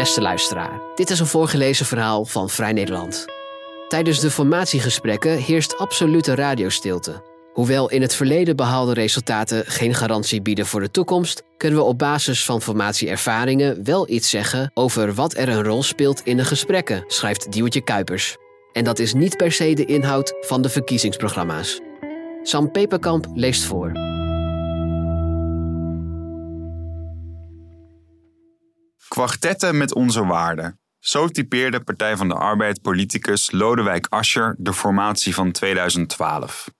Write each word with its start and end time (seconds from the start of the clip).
Beste 0.00 0.20
luisteraar, 0.20 0.80
dit 0.94 1.10
is 1.10 1.20
een 1.20 1.26
voorgelezen 1.26 1.86
verhaal 1.86 2.24
van 2.24 2.50
Vrij 2.50 2.72
Nederland. 2.72 3.24
Tijdens 3.88 4.20
de 4.20 4.30
formatiegesprekken 4.30 5.36
heerst 5.36 5.78
absolute 5.78 6.34
radiostilte. 6.34 7.22
Hoewel 7.52 7.90
in 7.90 8.02
het 8.02 8.14
verleden 8.14 8.56
behaalde 8.56 8.92
resultaten 8.92 9.66
geen 9.66 9.94
garantie 9.94 10.42
bieden 10.42 10.66
voor 10.66 10.80
de 10.80 10.90
toekomst, 10.90 11.42
kunnen 11.56 11.78
we 11.78 11.84
op 11.84 11.98
basis 11.98 12.44
van 12.44 12.62
formatieervaringen 12.62 13.84
wel 13.84 14.08
iets 14.08 14.30
zeggen 14.30 14.70
over 14.74 15.14
wat 15.14 15.36
er 15.36 15.48
een 15.48 15.64
rol 15.64 15.82
speelt 15.82 16.20
in 16.24 16.36
de 16.36 16.44
gesprekken, 16.44 17.04
schrijft 17.06 17.52
Diewertje 17.52 17.84
Kuipers. 17.84 18.36
En 18.72 18.84
dat 18.84 18.98
is 18.98 19.14
niet 19.14 19.36
per 19.36 19.52
se 19.52 19.74
de 19.74 19.84
inhoud 19.84 20.34
van 20.40 20.62
de 20.62 20.68
verkiezingsprogramma's. 20.68 21.80
Sam 22.42 22.70
Peperkamp 22.70 23.26
leest 23.34 23.62
voor. 23.62 24.09
Kwartetten 29.14 29.76
met 29.76 29.94
onze 29.94 30.24
waarden. 30.24 30.80
Zo 30.98 31.28
typeerde 31.28 31.80
Partij 31.80 32.16
van 32.16 32.28
de 32.28 32.34
Arbeid 32.34 32.82
politicus 32.82 33.50
Lodewijk 33.50 34.06
Asscher 34.08 34.54
de 34.58 34.72
formatie 34.72 35.34
van 35.34 35.52
2012. 35.52 36.70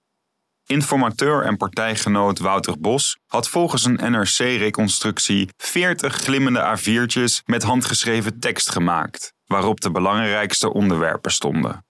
Informateur 0.67 1.43
en 1.43 1.57
partijgenoot 1.57 2.39
Wouter 2.39 2.81
Bos 2.81 3.19
had 3.27 3.49
volgens 3.49 3.85
een 3.85 4.13
NRC-reconstructie 4.13 5.49
40 5.57 6.15
glimmende 6.15 6.79
A4'tjes 6.79 7.45
met 7.45 7.63
handgeschreven 7.63 8.39
tekst 8.39 8.71
gemaakt, 8.71 9.33
waarop 9.45 9.81
de 9.81 9.91
belangrijkste 9.91 10.73
onderwerpen 10.73 11.33
stonden. 11.33 11.87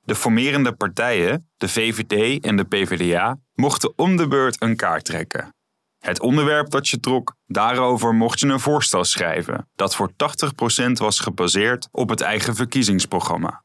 De 0.00 0.14
formerende 0.14 0.72
partijen, 0.72 1.50
de 1.56 1.68
VVD 1.68 2.44
en 2.44 2.56
de 2.56 2.64
PvdA, 2.64 3.38
mochten 3.54 3.92
om 3.96 4.16
de 4.16 4.28
beurt 4.28 4.62
een 4.62 4.76
kaart 4.76 5.04
trekken. 5.04 5.52
Het 5.98 6.20
onderwerp 6.20 6.70
dat 6.70 6.88
je 6.88 7.00
trok, 7.00 7.34
daarover 7.46 8.14
mocht 8.14 8.40
je 8.40 8.46
een 8.46 8.60
voorstel 8.60 9.04
schrijven, 9.04 9.68
dat 9.74 9.94
voor 9.94 10.10
80% 10.10 10.90
was 10.92 11.20
gebaseerd 11.20 11.88
op 11.90 12.08
het 12.08 12.20
eigen 12.20 12.54
verkiezingsprogramma. 12.54 13.64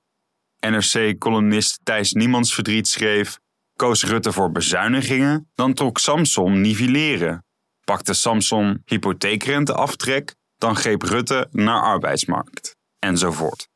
NRC-columnist 0.59 1.79
Thijs 1.83 2.11
Niemandsverdriet 2.11 2.87
schreef: 2.87 3.39
Koos 3.75 4.03
Rutte 4.03 4.31
voor 4.31 4.51
bezuinigingen, 4.51 5.51
dan 5.55 5.73
trok 5.73 5.97
Samson 5.97 6.61
nivelleren. 6.61 7.45
Pakte 7.83 8.13
Samson 8.13 8.81
hypotheekrenteaftrek, 8.85 10.35
dan 10.57 10.75
greep 10.75 11.01
Rutte 11.01 11.47
naar 11.51 11.81
arbeidsmarkt. 11.81 12.75
Enzovoort. 12.99 13.67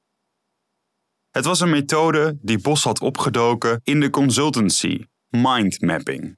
Het 1.32 1.46
was 1.46 1.60
een 1.60 1.70
methode 1.70 2.38
die 2.42 2.60
Bos 2.60 2.84
had 2.84 3.00
opgedoken 3.00 3.80
in 3.84 4.00
de 4.00 4.10
consultancy, 4.10 5.06
mindmapping. 5.30 6.38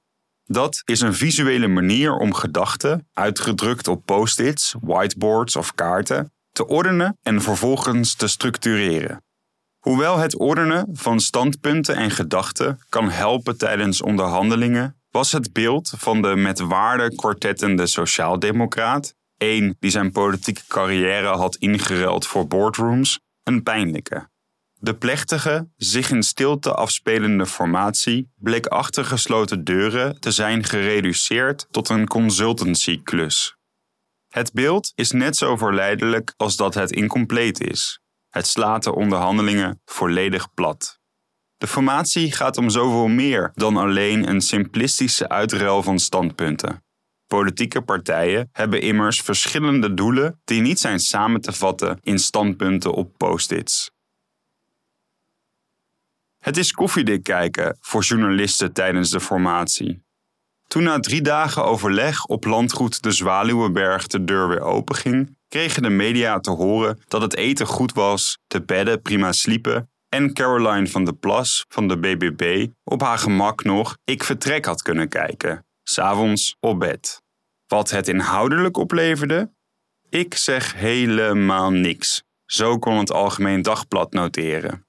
Dat 0.51 0.81
is 0.85 1.01
een 1.01 1.13
visuele 1.13 1.67
manier 1.67 2.17
om 2.17 2.33
gedachten, 2.33 3.07
uitgedrukt 3.13 3.87
op 3.87 4.05
post-its, 4.05 4.75
whiteboards 4.81 5.55
of 5.55 5.75
kaarten, 5.75 6.33
te 6.51 6.67
ordenen 6.67 7.17
en 7.21 7.41
vervolgens 7.41 8.15
te 8.15 8.27
structureren. 8.27 9.23
Hoewel 9.79 10.17
het 10.17 10.35
ordenen 10.35 10.87
van 10.91 11.19
standpunten 11.19 11.95
en 11.95 12.11
gedachten 12.11 12.79
kan 12.89 13.09
helpen 13.09 13.57
tijdens 13.57 14.01
onderhandelingen, 14.01 14.95
was 15.09 15.31
het 15.31 15.53
beeld 15.53 15.93
van 15.97 16.21
de 16.21 16.35
met 16.35 16.59
waarde 16.59 17.15
kwartettende 17.15 17.87
sociaaldemocraat, 17.87 19.13
één 19.37 19.75
die 19.79 19.91
zijn 19.91 20.11
politieke 20.11 20.61
carrière 20.67 21.27
had 21.27 21.55
ingeruild 21.55 22.27
voor 22.27 22.47
boardrooms, 22.47 23.19
een 23.43 23.63
pijnlijke. 23.63 24.29
De 24.81 24.95
plechtige, 24.95 25.67
zich 25.77 26.11
in 26.11 26.23
stilte 26.23 26.73
afspelende 26.73 27.45
formatie 27.45 28.31
bleek 28.35 28.65
achter 28.65 29.05
gesloten 29.05 29.63
deuren 29.63 30.19
te 30.19 30.31
zijn 30.31 30.63
gereduceerd 30.63 31.67
tot 31.71 31.89
een 31.89 32.07
consultancyklus. 32.07 33.55
Het 34.27 34.53
beeld 34.53 34.91
is 34.95 35.11
net 35.11 35.35
zo 35.35 35.57
verleidelijk 35.57 36.33
als 36.37 36.55
dat 36.55 36.73
het 36.73 36.91
incompleet 36.91 37.61
is. 37.61 37.99
Het 38.29 38.47
slaat 38.47 38.83
de 38.83 38.95
onderhandelingen 38.95 39.81
volledig 39.85 40.53
plat. 40.53 40.99
De 41.57 41.67
formatie 41.67 42.31
gaat 42.31 42.57
om 42.57 42.69
zoveel 42.69 43.07
meer 43.07 43.51
dan 43.53 43.77
alleen 43.77 44.29
een 44.29 44.41
simplistische 44.41 45.29
uitruil 45.29 45.83
van 45.83 45.99
standpunten. 45.99 46.83
Politieke 47.27 47.81
partijen 47.81 48.49
hebben 48.51 48.81
immers 48.81 49.21
verschillende 49.21 49.93
doelen 49.93 50.41
die 50.43 50.61
niet 50.61 50.79
zijn 50.79 50.99
samen 50.99 51.41
te 51.41 51.53
vatten 51.53 51.99
in 52.01 52.19
standpunten 52.19 52.93
op 52.93 53.17
post-its. 53.17 53.91
Het 56.39 56.57
is 56.57 56.71
koffiedik 56.71 57.23
kijken 57.23 57.77
voor 57.79 58.03
journalisten 58.03 58.73
tijdens 58.73 59.09
de 59.09 59.19
formatie. 59.19 60.03
Toen 60.67 60.83
na 60.83 60.99
drie 60.99 61.21
dagen 61.21 61.63
overleg 61.63 62.25
op 62.25 62.45
landgoed 62.45 63.03
de 63.03 63.11
Zwaluwenberg 63.11 64.07
de 64.07 64.23
deur 64.23 64.47
weer 64.47 64.61
openging, 64.61 65.37
kregen 65.47 65.81
de 65.81 65.89
media 65.89 66.39
te 66.39 66.51
horen 66.51 66.99
dat 67.07 67.21
het 67.21 67.35
eten 67.35 67.65
goed 67.65 67.93
was, 67.93 68.37
de 68.47 68.61
bedden 68.61 69.01
prima 69.01 69.31
sliepen 69.31 69.89
en 70.09 70.33
Caroline 70.33 70.87
van 70.87 71.05
der 71.05 71.15
Plas 71.15 71.65
van 71.67 71.87
de 71.87 71.99
BBB 71.99 72.67
op 72.83 73.01
haar 73.01 73.17
gemak 73.17 73.63
nog 73.63 73.97
Ik 74.03 74.23
Vertrek 74.23 74.65
had 74.65 74.81
kunnen 74.81 75.09
kijken, 75.09 75.65
s'avonds 75.83 76.55
op 76.59 76.79
bed. 76.79 77.21
Wat 77.67 77.89
het 77.89 78.07
inhoudelijk 78.07 78.77
opleverde? 78.77 79.51
Ik 80.09 80.35
zeg 80.35 80.73
helemaal 80.73 81.71
niks. 81.71 82.23
Zo 82.45 82.79
kon 82.79 82.97
het 82.97 83.11
Algemeen 83.11 83.61
Dagblad 83.61 84.13
noteren. 84.13 84.88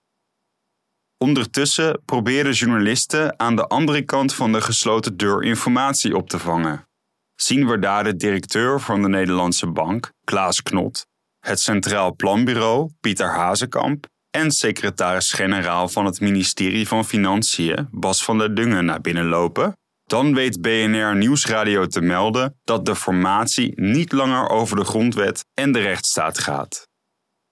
Ondertussen 1.25 2.03
proberen 2.05 2.53
journalisten 2.53 3.39
aan 3.39 3.57
de 3.57 3.67
andere 3.67 4.03
kant 4.03 4.35
van 4.35 4.53
de 4.53 4.61
gesloten 4.61 5.17
deur 5.17 5.43
informatie 5.43 6.17
op 6.17 6.29
te 6.29 6.39
vangen. 6.39 6.89
Zien 7.35 7.67
we 7.67 7.79
daar 7.79 8.05
de 8.05 8.17
directeur 8.17 8.81
van 8.81 9.03
de 9.03 9.09
Nederlandse 9.09 9.67
Bank, 9.67 10.13
Klaas 10.25 10.63
Knot, 10.63 11.07
het 11.41 11.61
Centraal 11.61 12.15
Planbureau, 12.17 12.91
Pieter 13.01 13.35
Hazekamp, 13.35 14.07
en 14.31 14.51
secretaris-generaal 14.51 15.89
van 15.89 16.05
het 16.05 16.21
ministerie 16.21 16.89
van 16.89 17.05
Financiën, 17.05 17.89
Bas 17.91 18.25
van 18.25 18.39
der 18.39 18.55
Dungen, 18.55 18.85
naar 18.85 19.01
binnen 19.01 19.27
lopen, 19.27 19.77
dan 20.05 20.35
weet 20.35 20.61
BNR 20.61 21.17
Nieuwsradio 21.17 21.87
te 21.87 22.01
melden 22.01 22.59
dat 22.65 22.87
de 22.87 22.97
formatie 22.97 23.81
niet 23.81 24.13
langer 24.13 24.49
over 24.49 24.77
de 24.77 24.85
grondwet 24.85 25.45
en 25.55 25.73
de 25.73 25.81
rechtsstaat 25.81 26.39
gaat. 26.39 26.89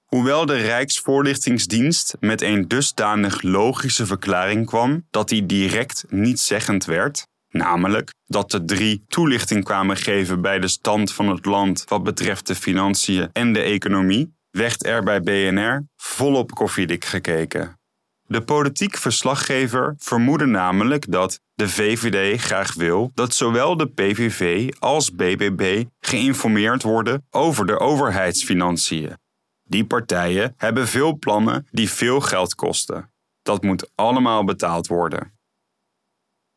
Hoewel 0.08 0.46
de 0.46 0.56
Rijksvoorlichtingsdienst 0.56 2.16
met 2.20 2.42
een 2.42 2.68
dusdanig 2.68 3.42
logische 3.42 4.06
verklaring 4.06 4.66
kwam 4.66 5.06
dat 5.10 5.28
die 5.28 5.46
direct 5.46 6.04
niet 6.08 6.40
zeggend 6.40 6.84
werd, 6.84 7.26
namelijk 7.50 8.10
dat 8.26 8.50
de 8.50 8.64
drie 8.64 9.04
toelichting 9.08 9.64
kwamen 9.64 9.96
geven 9.96 10.40
bij 10.40 10.58
de 10.58 10.68
stand 10.68 11.12
van 11.12 11.28
het 11.28 11.44
land 11.44 11.84
wat 11.88 12.02
betreft 12.02 12.46
de 12.46 12.54
financiën 12.54 13.28
en 13.32 13.52
de 13.52 13.60
economie, 13.60 14.34
werd 14.50 14.86
er 14.86 15.02
bij 15.02 15.20
BNR 15.20 15.86
volop 15.96 16.50
koffiedik 16.50 17.04
gekeken. 17.04 17.78
De 18.26 18.42
politiek 18.42 18.96
verslaggever 18.96 19.94
vermoedde 19.98 20.46
namelijk 20.46 21.12
dat 21.12 21.40
de 21.54 21.68
VVD 21.68 22.40
graag 22.40 22.74
wil 22.74 23.10
dat 23.14 23.34
zowel 23.34 23.76
de 23.76 23.86
PVV 23.86 24.70
als 24.78 25.12
BBB 25.12 25.84
geïnformeerd 26.00 26.82
worden 26.82 27.26
over 27.30 27.66
de 27.66 27.78
overheidsfinanciën 27.78 29.16
die 29.68 29.86
partijen 29.86 30.54
hebben 30.56 30.88
veel 30.88 31.18
plannen 31.18 31.66
die 31.70 31.90
veel 31.90 32.20
geld 32.20 32.54
kosten. 32.54 33.10
Dat 33.42 33.62
moet 33.62 33.90
allemaal 33.94 34.44
betaald 34.44 34.86
worden. 34.86 35.38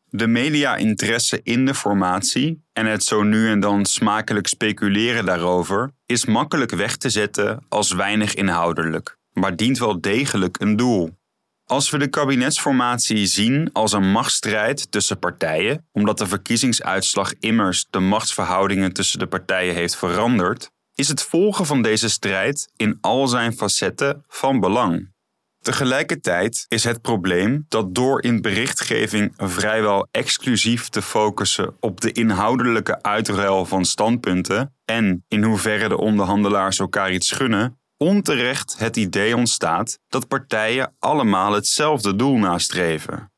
De 0.04 0.26
media-interesse 0.26 1.40
in 1.42 1.66
de 1.66 1.74
formatie 1.74 2.64
en 2.72 2.86
het 2.86 3.04
zo 3.04 3.22
nu 3.22 3.48
en 3.48 3.60
dan 3.60 3.84
smakelijk 3.84 4.46
speculeren 4.46 5.24
daarover 5.24 5.90
is 6.06 6.24
makkelijk 6.24 6.70
weg 6.70 6.96
te 6.96 7.10
zetten 7.10 7.64
als 7.68 7.92
weinig 7.92 8.34
inhoudelijk, 8.34 9.18
maar 9.32 9.56
dient 9.56 9.78
wel 9.78 10.00
degelijk 10.00 10.60
een 10.60 10.76
doel. 10.76 11.10
Als 11.64 11.90
we 11.90 11.98
de 11.98 12.06
kabinetsformatie 12.06 13.26
zien 13.26 13.72
als 13.72 13.92
een 13.92 14.10
machtsstrijd 14.10 14.90
tussen 14.90 15.18
partijen, 15.18 15.86
omdat 15.92 16.18
de 16.18 16.26
verkiezingsuitslag 16.26 17.32
immers 17.40 17.86
de 17.90 17.98
machtsverhoudingen 17.98 18.92
tussen 18.92 19.18
de 19.18 19.26
partijen 19.26 19.74
heeft 19.74 19.96
veranderd, 19.96 20.70
is 21.02 21.08
het 21.08 21.22
volgen 21.22 21.66
van 21.66 21.82
deze 21.82 22.08
strijd 22.08 22.72
in 22.76 22.98
al 23.00 23.28
zijn 23.28 23.52
facetten 23.52 24.24
van 24.28 24.60
belang. 24.60 25.12
Tegelijkertijd 25.60 26.64
is 26.68 26.84
het 26.84 27.00
probleem 27.00 27.64
dat 27.68 27.94
door 27.94 28.22
in 28.22 28.40
berichtgeving 28.40 29.32
vrijwel 29.36 30.08
exclusief 30.10 30.88
te 30.88 31.02
focussen 31.02 31.76
op 31.80 32.00
de 32.00 32.12
inhoudelijke 32.12 33.02
uitruil 33.02 33.64
van 33.64 33.84
standpunten 33.84 34.74
en 34.84 35.24
in 35.28 35.42
hoeverre 35.42 35.88
de 35.88 35.98
onderhandelaars 35.98 36.78
elkaar 36.78 37.12
iets 37.12 37.30
gunnen, 37.30 37.80
onterecht 37.96 38.78
het 38.78 38.96
idee 38.96 39.36
ontstaat 39.36 39.98
dat 40.08 40.28
partijen 40.28 40.94
allemaal 40.98 41.52
hetzelfde 41.52 42.16
doel 42.16 42.36
nastreven. 42.36 43.31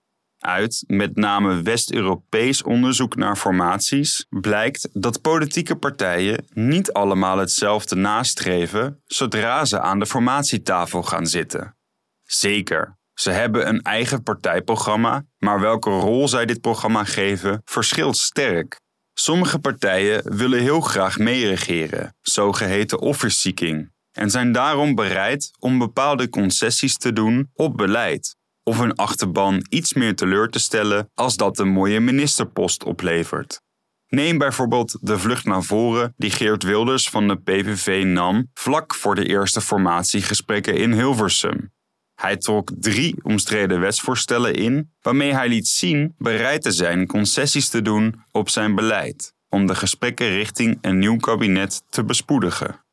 Uit 0.44 0.85
met 0.87 1.17
name 1.17 1.62
West-Europees 1.62 2.62
onderzoek 2.62 3.17
naar 3.17 3.37
formaties 3.37 4.26
blijkt 4.29 4.88
dat 4.93 5.20
politieke 5.20 5.76
partijen 5.76 6.44
niet 6.52 6.93
allemaal 6.93 7.38
hetzelfde 7.38 7.94
nastreven 7.94 9.02
zodra 9.06 9.64
ze 9.64 9.81
aan 9.81 9.99
de 9.99 10.06
formatietafel 10.06 11.02
gaan 11.02 11.26
zitten. 11.26 11.76
Zeker, 12.23 12.96
ze 13.14 13.31
hebben 13.31 13.69
een 13.69 13.82
eigen 13.82 14.23
partijprogramma, 14.23 15.25
maar 15.38 15.61
welke 15.61 15.91
rol 15.91 16.29
zij 16.29 16.47
dit 16.47 16.61
programma 16.61 17.05
geven 17.05 17.62
verschilt 17.64 18.17
sterk. 18.17 18.81
Sommige 19.14 19.58
partijen 19.58 20.37
willen 20.37 20.61
heel 20.61 20.81
graag 20.81 21.19
meeregeren, 21.19 22.17
zogeheten 22.20 23.00
office 23.00 23.38
seeking. 23.38 23.93
en 24.12 24.31
zijn 24.31 24.52
daarom 24.52 24.94
bereid 24.94 25.50
om 25.58 25.79
bepaalde 25.79 26.29
concessies 26.29 26.97
te 26.97 27.12
doen 27.12 27.50
op 27.55 27.76
beleid 27.76 28.37
of 28.64 28.78
hun 28.78 28.94
achterban 28.94 29.66
iets 29.69 29.94
meer 29.94 30.16
teleur 30.16 30.49
te 30.49 30.58
stellen 30.58 31.11
als 31.14 31.37
dat 31.37 31.58
een 31.58 31.69
mooie 31.69 32.00
ministerpost 32.00 32.84
oplevert. 32.84 33.62
Neem 34.08 34.38
bijvoorbeeld 34.38 34.99
de 35.00 35.19
vlucht 35.19 35.44
naar 35.44 35.62
voren 35.62 36.14
die 36.16 36.31
Geert 36.31 36.62
Wilders 36.62 37.08
van 37.08 37.28
de 37.28 37.37
PVV 37.37 38.05
nam 38.06 38.50
vlak 38.55 38.94
voor 38.94 39.14
de 39.14 39.26
eerste 39.26 39.61
formatiegesprekken 39.61 40.76
in 40.76 40.93
Hilversum. 40.93 41.72
Hij 42.14 42.37
trok 42.37 42.70
drie 42.78 43.14
omstreden 43.22 43.81
wetsvoorstellen 43.81 44.55
in, 44.55 44.93
waarmee 45.00 45.34
hij 45.34 45.49
liet 45.49 45.69
zien 45.69 46.14
bereid 46.19 46.62
te 46.62 46.72
zijn 46.72 47.06
concessies 47.06 47.69
te 47.69 47.82
doen 47.82 48.25
op 48.31 48.49
zijn 48.49 48.75
beleid, 48.75 49.34
om 49.49 49.66
de 49.66 49.75
gesprekken 49.75 50.28
richting 50.28 50.78
een 50.81 50.99
nieuw 50.99 51.16
kabinet 51.16 51.82
te 51.88 52.05
bespoedigen. 52.05 52.84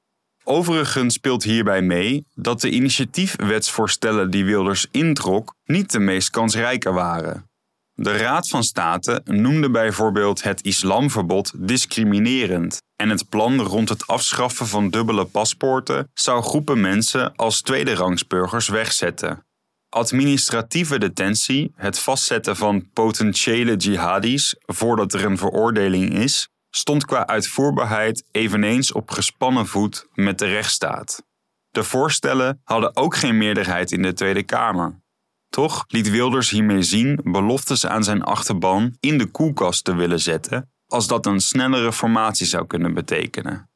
Overigens 0.43 1.13
speelt 1.13 1.43
hierbij 1.43 1.81
mee 1.81 2.25
dat 2.35 2.61
de 2.61 2.69
initiatiefwetsvoorstellen 2.69 4.29
die 4.31 4.45
Wilders 4.45 4.87
introk 4.91 5.55
niet 5.65 5.91
de 5.91 5.99
meest 5.99 6.29
kansrijke 6.29 6.91
waren. 6.91 7.49
De 7.93 8.17
Raad 8.17 8.47
van 8.47 8.63
State 8.63 9.21
noemde 9.23 9.69
bijvoorbeeld 9.69 10.43
het 10.43 10.61
islamverbod 10.61 11.51
discriminerend 11.55 12.81
en 12.95 13.09
het 13.09 13.29
plan 13.29 13.59
rond 13.61 13.89
het 13.89 14.07
afschaffen 14.07 14.67
van 14.67 14.89
dubbele 14.89 15.25
paspoorten 15.25 16.09
zou 16.13 16.43
groepen 16.43 16.81
mensen 16.81 17.35
als 17.35 17.61
tweederangsburgers 17.61 18.67
wegzetten. 18.67 19.45
Administratieve 19.89 20.97
detentie, 20.97 21.71
het 21.75 21.99
vastzetten 21.99 22.55
van 22.55 22.89
potentiële 22.93 23.75
jihadis 23.75 24.55
voordat 24.59 25.13
er 25.13 25.25
een 25.25 25.37
veroordeling 25.37 26.13
is, 26.13 26.49
stond 26.71 27.05
qua 27.05 27.27
uitvoerbaarheid 27.27 28.23
eveneens 28.31 28.91
op 28.91 29.11
gespannen 29.11 29.67
voet 29.67 30.07
met 30.13 30.39
de 30.39 30.45
rechtsstaat. 30.45 31.23
De 31.69 31.83
voorstellen 31.83 32.61
hadden 32.63 32.95
ook 32.95 33.15
geen 33.15 33.37
meerderheid 33.37 33.91
in 33.91 34.01
de 34.01 34.13
Tweede 34.13 34.43
Kamer. 34.43 35.01
Toch 35.49 35.83
liet 35.87 36.09
Wilders 36.09 36.49
hiermee 36.49 36.83
zien 36.83 37.19
beloftes 37.23 37.85
aan 37.85 38.03
zijn 38.03 38.23
achterban 38.23 38.95
in 38.99 39.17
de 39.17 39.25
koelkast 39.25 39.83
te 39.83 39.95
willen 39.95 40.19
zetten, 40.19 40.71
als 40.87 41.07
dat 41.07 41.25
een 41.25 41.39
snellere 41.39 41.93
formatie 41.93 42.45
zou 42.45 42.67
kunnen 42.67 42.93
betekenen. 42.93 43.69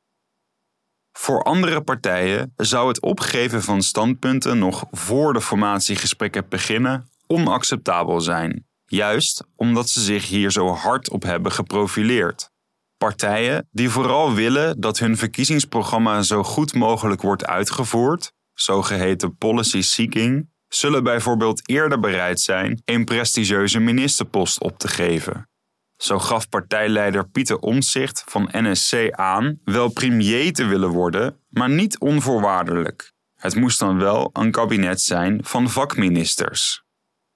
Voor 1.12 1.44
andere 1.44 1.81
partijen 1.81 2.53
zou 2.56 2.88
het 2.88 3.01
opgeven 3.01 3.63
van 3.63 3.81
standpunten 3.81 4.57
nog 4.57 4.86
voor 4.92 5.33
de 5.33 5.42
formatiegesprekken 5.42 6.50
beginnen 6.50 7.09
onacceptabel 7.27 8.21
zijn, 8.21 8.68
juist 8.86 9.44
omdat 9.56 9.89
ze 9.89 10.01
zich 10.01 10.27
hier 10.27 10.51
zo 10.51 10.68
hard 10.68 11.09
op 11.09 11.24
hebben 11.24 11.51
geprofileerd. 11.51 12.53
Partijen 12.97 13.68
die 13.71 13.89
vooral 13.89 14.33
willen 14.33 14.80
dat 14.80 15.00
hun 15.00 15.18
verkiezingsprogramma 15.18 16.21
zo 16.21 16.44
goed 16.44 16.74
mogelijk 16.74 17.21
wordt 17.21 17.45
uitgevoerd, 17.45 18.31
zogeheten 18.53 19.38
policy 19.38 19.81
seeking, 19.81 20.50
zullen 20.68 21.03
bijvoorbeeld 21.03 21.69
eerder 21.69 22.00
bereid 22.00 22.39
zijn 22.39 22.81
een 22.86 23.06
prestigieuze 23.06 23.80
ministerpost 23.80 24.59
op 24.59 24.77
te 24.77 24.88
geven. 24.88 25.50
Zo 25.97 26.19
gaf 26.19 26.50
partijleider 26.50 27.30
Pieter 27.30 27.57
Omtzigt 27.57 28.24
van 28.25 28.50
NSC 28.51 29.12
aan 29.12 29.59
wel 29.63 29.89
premier 29.89 30.53
te 30.53 30.65
willen 30.65 30.89
worden, 30.89 31.39
maar 31.50 31.69
niet 31.69 32.00
onvoorwaardelijk. 32.00 33.13
Het 33.36 33.56
moest 33.56 33.80
dan 33.80 33.97
wel 33.97 34.30
een 34.33 34.51
kabinet 34.51 35.01
zijn 35.01 35.44
van 35.44 35.69
vakministers. 35.69 36.83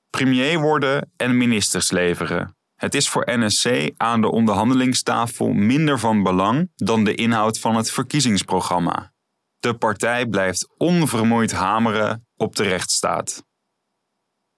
Premier 0.09 0.59
worden 0.59 1.11
en 1.17 1.37
ministers 1.37 1.91
leveren. 1.91 2.57
Het 2.79 2.95
is 2.95 3.09
voor 3.09 3.23
NSC 3.25 3.89
aan 3.97 4.21
de 4.21 4.31
onderhandelingstafel 4.31 5.47
minder 5.51 5.99
van 5.99 6.23
belang 6.23 6.71
dan 6.75 7.03
de 7.03 7.15
inhoud 7.15 7.59
van 7.59 7.75
het 7.75 7.91
verkiezingsprogramma. 7.91 9.13
De 9.59 9.73
partij 9.73 10.27
blijft 10.27 10.73
onvermoeid 10.77 11.51
hameren 11.51 12.27
op 12.35 12.55
de 12.55 12.63
rechtsstaat. 12.63 13.45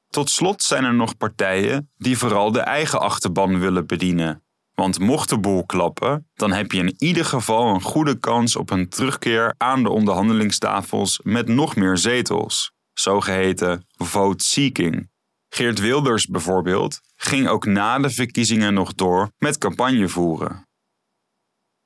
Tot 0.09 0.29
slot 0.29 0.63
zijn 0.63 0.83
er 0.83 0.93
nog 0.93 1.17
partijen 1.17 1.91
die 1.97 2.17
vooral 2.17 2.51
de 2.51 2.59
eigen 2.59 2.99
achterban 2.99 3.59
willen 3.59 3.87
bedienen. 3.87 4.43
Want 4.73 4.99
mocht 4.99 5.29
de 5.29 5.39
boel 5.39 5.65
klappen, 5.65 6.29
dan 6.33 6.51
heb 6.51 6.71
je 6.71 6.79
in 6.79 6.95
ieder 6.97 7.25
geval 7.25 7.73
een 7.73 7.81
goede 7.81 8.19
kans 8.19 8.55
op 8.55 8.69
een 8.69 8.89
terugkeer 8.89 9.55
aan 9.57 9.83
de 9.83 9.89
onderhandelingstafels 9.89 11.19
met 11.23 11.47
nog 11.47 11.75
meer 11.75 11.97
zetels, 11.97 12.71
zogeheten 12.93 13.87
vote 13.95 14.43
seeking. 14.43 15.10
Geert 15.53 15.79
Wilders 15.79 16.25
bijvoorbeeld 16.27 17.01
ging 17.15 17.47
ook 17.47 17.65
na 17.65 17.99
de 17.99 18.09
verkiezingen 18.09 18.73
nog 18.73 18.93
door 18.93 19.31
met 19.37 19.57
campagne 19.57 20.07
voeren. 20.07 20.67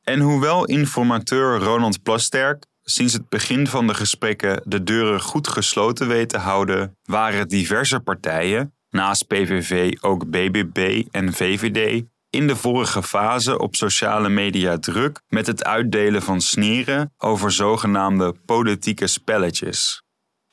En 0.01 0.19
hoewel 0.19 0.65
informateur 0.65 1.59
Ronald 1.59 2.03
Plasterk 2.03 2.65
sinds 2.83 3.13
het 3.13 3.29
begin 3.29 3.67
van 3.67 3.87
de 3.87 3.93
gesprekken 3.93 4.61
de 4.65 4.83
deuren 4.83 5.21
goed 5.21 5.47
gesloten 5.47 6.07
weet 6.07 6.29
te 6.29 6.37
houden, 6.37 6.97
waren 7.03 7.47
diverse 7.47 7.99
partijen, 7.99 8.73
naast 8.89 9.27
PVV 9.27 9.97
ook 10.01 10.29
BBB 10.29 11.03
en 11.11 11.33
VVD, 11.33 12.03
in 12.29 12.47
de 12.47 12.55
vorige 12.55 13.03
fase 13.03 13.59
op 13.59 13.75
sociale 13.75 14.29
media 14.29 14.77
druk 14.77 15.21
met 15.27 15.47
het 15.47 15.63
uitdelen 15.63 16.21
van 16.21 16.41
sneren 16.41 17.13
over 17.17 17.51
zogenaamde 17.51 18.35
politieke 18.45 19.07
spelletjes. 19.07 20.04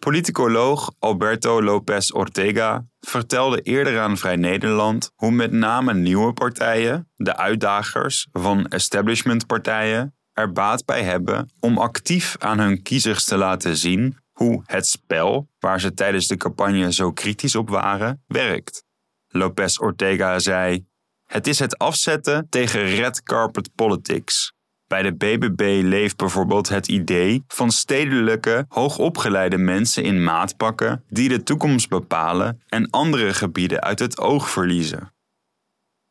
Politicoloog 0.04 0.92
Alberto 0.98 1.62
López 1.62 2.10
Ortega 2.10 2.84
vertelde 3.00 3.60
eerder 3.60 4.00
aan 4.00 4.16
Vrij 4.16 4.36
Nederland 4.36 5.12
hoe 5.14 5.30
met 5.30 5.52
name 5.52 5.94
nieuwe 5.94 6.32
partijen, 6.32 7.10
de 7.14 7.36
uitdagers 7.36 8.26
van 8.32 8.66
establishmentpartijen, 8.66 10.16
er 10.32 10.52
baat 10.52 10.84
bij 10.84 11.02
hebben 11.02 11.52
om 11.60 11.78
actief 11.78 12.36
aan 12.38 12.58
hun 12.58 12.82
kiezers 12.82 13.24
te 13.24 13.36
laten 13.36 13.76
zien 13.76 14.16
hoe 14.32 14.62
het 14.66 14.86
spel, 14.86 15.48
waar 15.58 15.80
ze 15.80 15.94
tijdens 15.94 16.26
de 16.26 16.36
campagne 16.36 16.92
zo 16.92 17.12
kritisch 17.12 17.56
op 17.56 17.68
waren, 17.68 18.22
werkt. 18.26 18.84
Lopez 19.28 19.78
Ortega 19.78 20.38
zei: 20.38 20.86
Het 21.24 21.46
is 21.46 21.58
het 21.58 21.78
afzetten 21.78 22.46
tegen 22.48 22.84
red 22.84 23.22
carpet 23.22 23.74
politics. 23.74 24.52
Bij 24.92 25.02
de 25.02 25.14
BBB 25.14 25.80
leeft 25.82 26.16
bijvoorbeeld 26.16 26.68
het 26.68 26.88
idee 26.88 27.44
van 27.48 27.70
stedelijke, 27.70 28.64
hoogopgeleide 28.68 29.58
mensen 29.58 30.04
in 30.04 30.24
maatpakken 30.24 31.04
die 31.08 31.28
de 31.28 31.42
toekomst 31.42 31.88
bepalen 31.88 32.62
en 32.68 32.90
andere 32.90 33.34
gebieden 33.34 33.82
uit 33.82 33.98
het 33.98 34.18
oog 34.18 34.50
verliezen. 34.50 35.12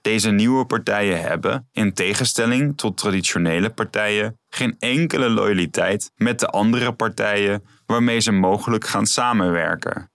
Deze 0.01 0.31
nieuwe 0.31 0.65
partijen 0.65 1.21
hebben, 1.21 1.69
in 1.71 1.93
tegenstelling 1.93 2.77
tot 2.77 2.97
traditionele 2.97 3.69
partijen, 3.69 4.39
geen 4.49 4.75
enkele 4.79 5.29
loyaliteit 5.29 6.11
met 6.15 6.39
de 6.39 6.47
andere 6.47 6.93
partijen 6.93 7.63
waarmee 7.85 8.19
ze 8.19 8.31
mogelijk 8.31 8.87
gaan 8.87 9.05
samenwerken. 9.05 10.11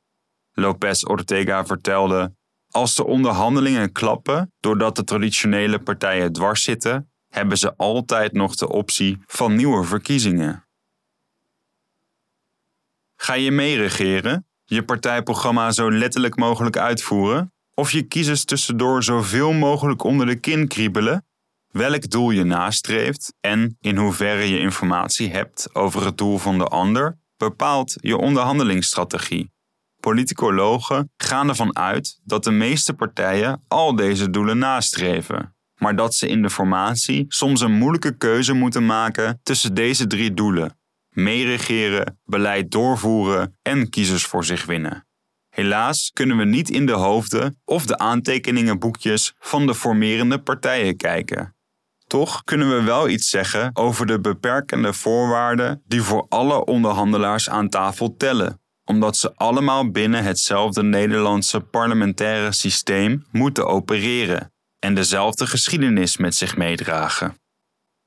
Lopez 0.52 1.04
Ortega 1.04 1.66
vertelde: 1.66 2.34
Als 2.70 2.94
de 2.94 3.04
onderhandelingen 3.04 3.92
klappen 3.92 4.52
doordat 4.60 4.96
de 4.96 5.04
traditionele 5.04 5.78
partijen 5.78 6.32
dwars 6.32 6.62
zitten, 6.62 7.10
hebben 7.36 7.58
ze 7.58 7.76
altijd 7.76 8.32
nog 8.32 8.54
de 8.54 8.68
optie 8.68 9.18
van 9.26 9.54
nieuwe 9.56 9.84
verkiezingen. 9.84 10.66
Ga 13.16 13.34
je 13.34 13.50
meeregeren, 13.50 14.46
je 14.64 14.84
partijprogramma 14.84 15.72
zo 15.72 15.90
letterlijk 15.90 16.36
mogelijk 16.36 16.76
uitvoeren 16.76 17.52
of 17.74 17.90
je 17.90 18.02
kiezers 18.02 18.44
tussendoor 18.44 19.02
zoveel 19.02 19.52
mogelijk 19.52 20.02
onder 20.02 20.26
de 20.26 20.40
kin 20.40 20.68
kriebelen, 20.68 21.26
welk 21.68 22.10
doel 22.10 22.30
je 22.30 22.44
nastreeft 22.44 23.34
en 23.40 23.76
in 23.80 23.96
hoeverre 23.96 24.48
je 24.48 24.58
informatie 24.58 25.30
hebt 25.30 25.74
over 25.74 26.04
het 26.04 26.18
doel 26.18 26.38
van 26.38 26.58
de 26.58 26.64
ander, 26.64 27.18
bepaalt 27.36 27.94
je 27.96 28.16
onderhandelingsstrategie. 28.16 29.50
Politicologen 30.00 31.12
gaan 31.16 31.48
ervan 31.48 31.76
uit 31.76 32.20
dat 32.24 32.44
de 32.44 32.50
meeste 32.50 32.94
partijen 32.94 33.64
al 33.68 33.96
deze 33.96 34.30
doelen 34.30 34.58
nastreven, 34.58 35.55
maar 35.78 35.96
dat 35.96 36.14
ze 36.14 36.28
in 36.28 36.42
de 36.42 36.50
formatie 36.50 37.24
soms 37.28 37.60
een 37.60 37.72
moeilijke 37.72 38.16
keuze 38.16 38.52
moeten 38.52 38.86
maken 38.86 39.40
tussen 39.42 39.74
deze 39.74 40.06
drie 40.06 40.34
doelen: 40.34 40.78
meeregeren, 41.10 42.18
beleid 42.24 42.70
doorvoeren 42.70 43.56
en 43.62 43.90
kiezers 43.90 44.24
voor 44.24 44.44
zich 44.44 44.64
winnen. 44.64 45.06
Helaas 45.48 46.10
kunnen 46.12 46.36
we 46.36 46.44
niet 46.44 46.70
in 46.70 46.86
de 46.86 46.92
hoofden 46.92 47.60
of 47.64 47.86
de 47.86 47.98
aantekeningenboekjes 47.98 49.34
van 49.38 49.66
de 49.66 49.74
formerende 49.74 50.38
partijen 50.42 50.96
kijken. 50.96 51.54
Toch 52.06 52.44
kunnen 52.44 52.76
we 52.76 52.82
wel 52.82 53.08
iets 53.08 53.28
zeggen 53.28 53.70
over 53.72 54.06
de 54.06 54.20
beperkende 54.20 54.92
voorwaarden 54.92 55.82
die 55.86 56.02
voor 56.02 56.26
alle 56.28 56.64
onderhandelaars 56.64 57.50
aan 57.50 57.68
tafel 57.68 58.16
tellen, 58.16 58.60
omdat 58.84 59.16
ze 59.16 59.34
allemaal 59.34 59.90
binnen 59.90 60.24
hetzelfde 60.24 60.82
Nederlandse 60.82 61.60
parlementaire 61.60 62.52
systeem 62.52 63.24
moeten 63.30 63.66
opereren 63.66 64.54
en 64.86 64.94
dezelfde 64.94 65.46
geschiedenis 65.46 66.16
met 66.16 66.34
zich 66.34 66.56
meedragen. 66.56 67.38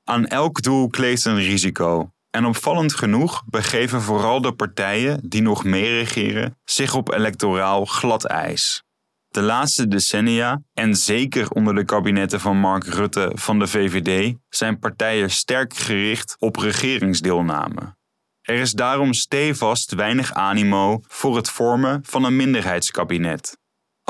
Aan 0.04 0.26
elk 0.26 0.62
doel 0.62 0.88
kleeft 0.88 1.24
een 1.24 1.36
risico 1.36 2.10
en 2.30 2.44
opvallend 2.44 2.94
genoeg 2.94 3.42
begeven 3.46 4.02
vooral 4.02 4.40
de 4.40 4.52
partijen 4.52 5.20
die 5.22 5.42
nog 5.42 5.64
meeregeren 5.64 6.58
zich 6.64 6.94
op 6.94 7.12
electoraal 7.12 7.84
glad 7.84 8.24
ijs. 8.24 8.82
De 9.28 9.42
laatste 9.42 9.88
decennia, 9.88 10.62
en 10.72 10.94
zeker 10.94 11.50
onder 11.50 11.74
de 11.74 11.84
kabinetten 11.84 12.40
van 12.40 12.56
Mark 12.56 12.84
Rutte 12.84 13.32
van 13.34 13.58
de 13.58 13.66
VVD, 13.66 14.36
zijn 14.48 14.78
partijen 14.78 15.30
sterk 15.30 15.74
gericht 15.74 16.36
op 16.38 16.56
regeringsdeelname. 16.56 17.96
Er 18.42 18.58
is 18.58 18.72
daarom 18.72 19.12
stevast 19.12 19.94
weinig 19.94 20.32
animo 20.32 21.00
voor 21.08 21.36
het 21.36 21.50
vormen 21.50 22.00
van 22.04 22.24
een 22.24 22.36
minderheidskabinet. 22.36 23.59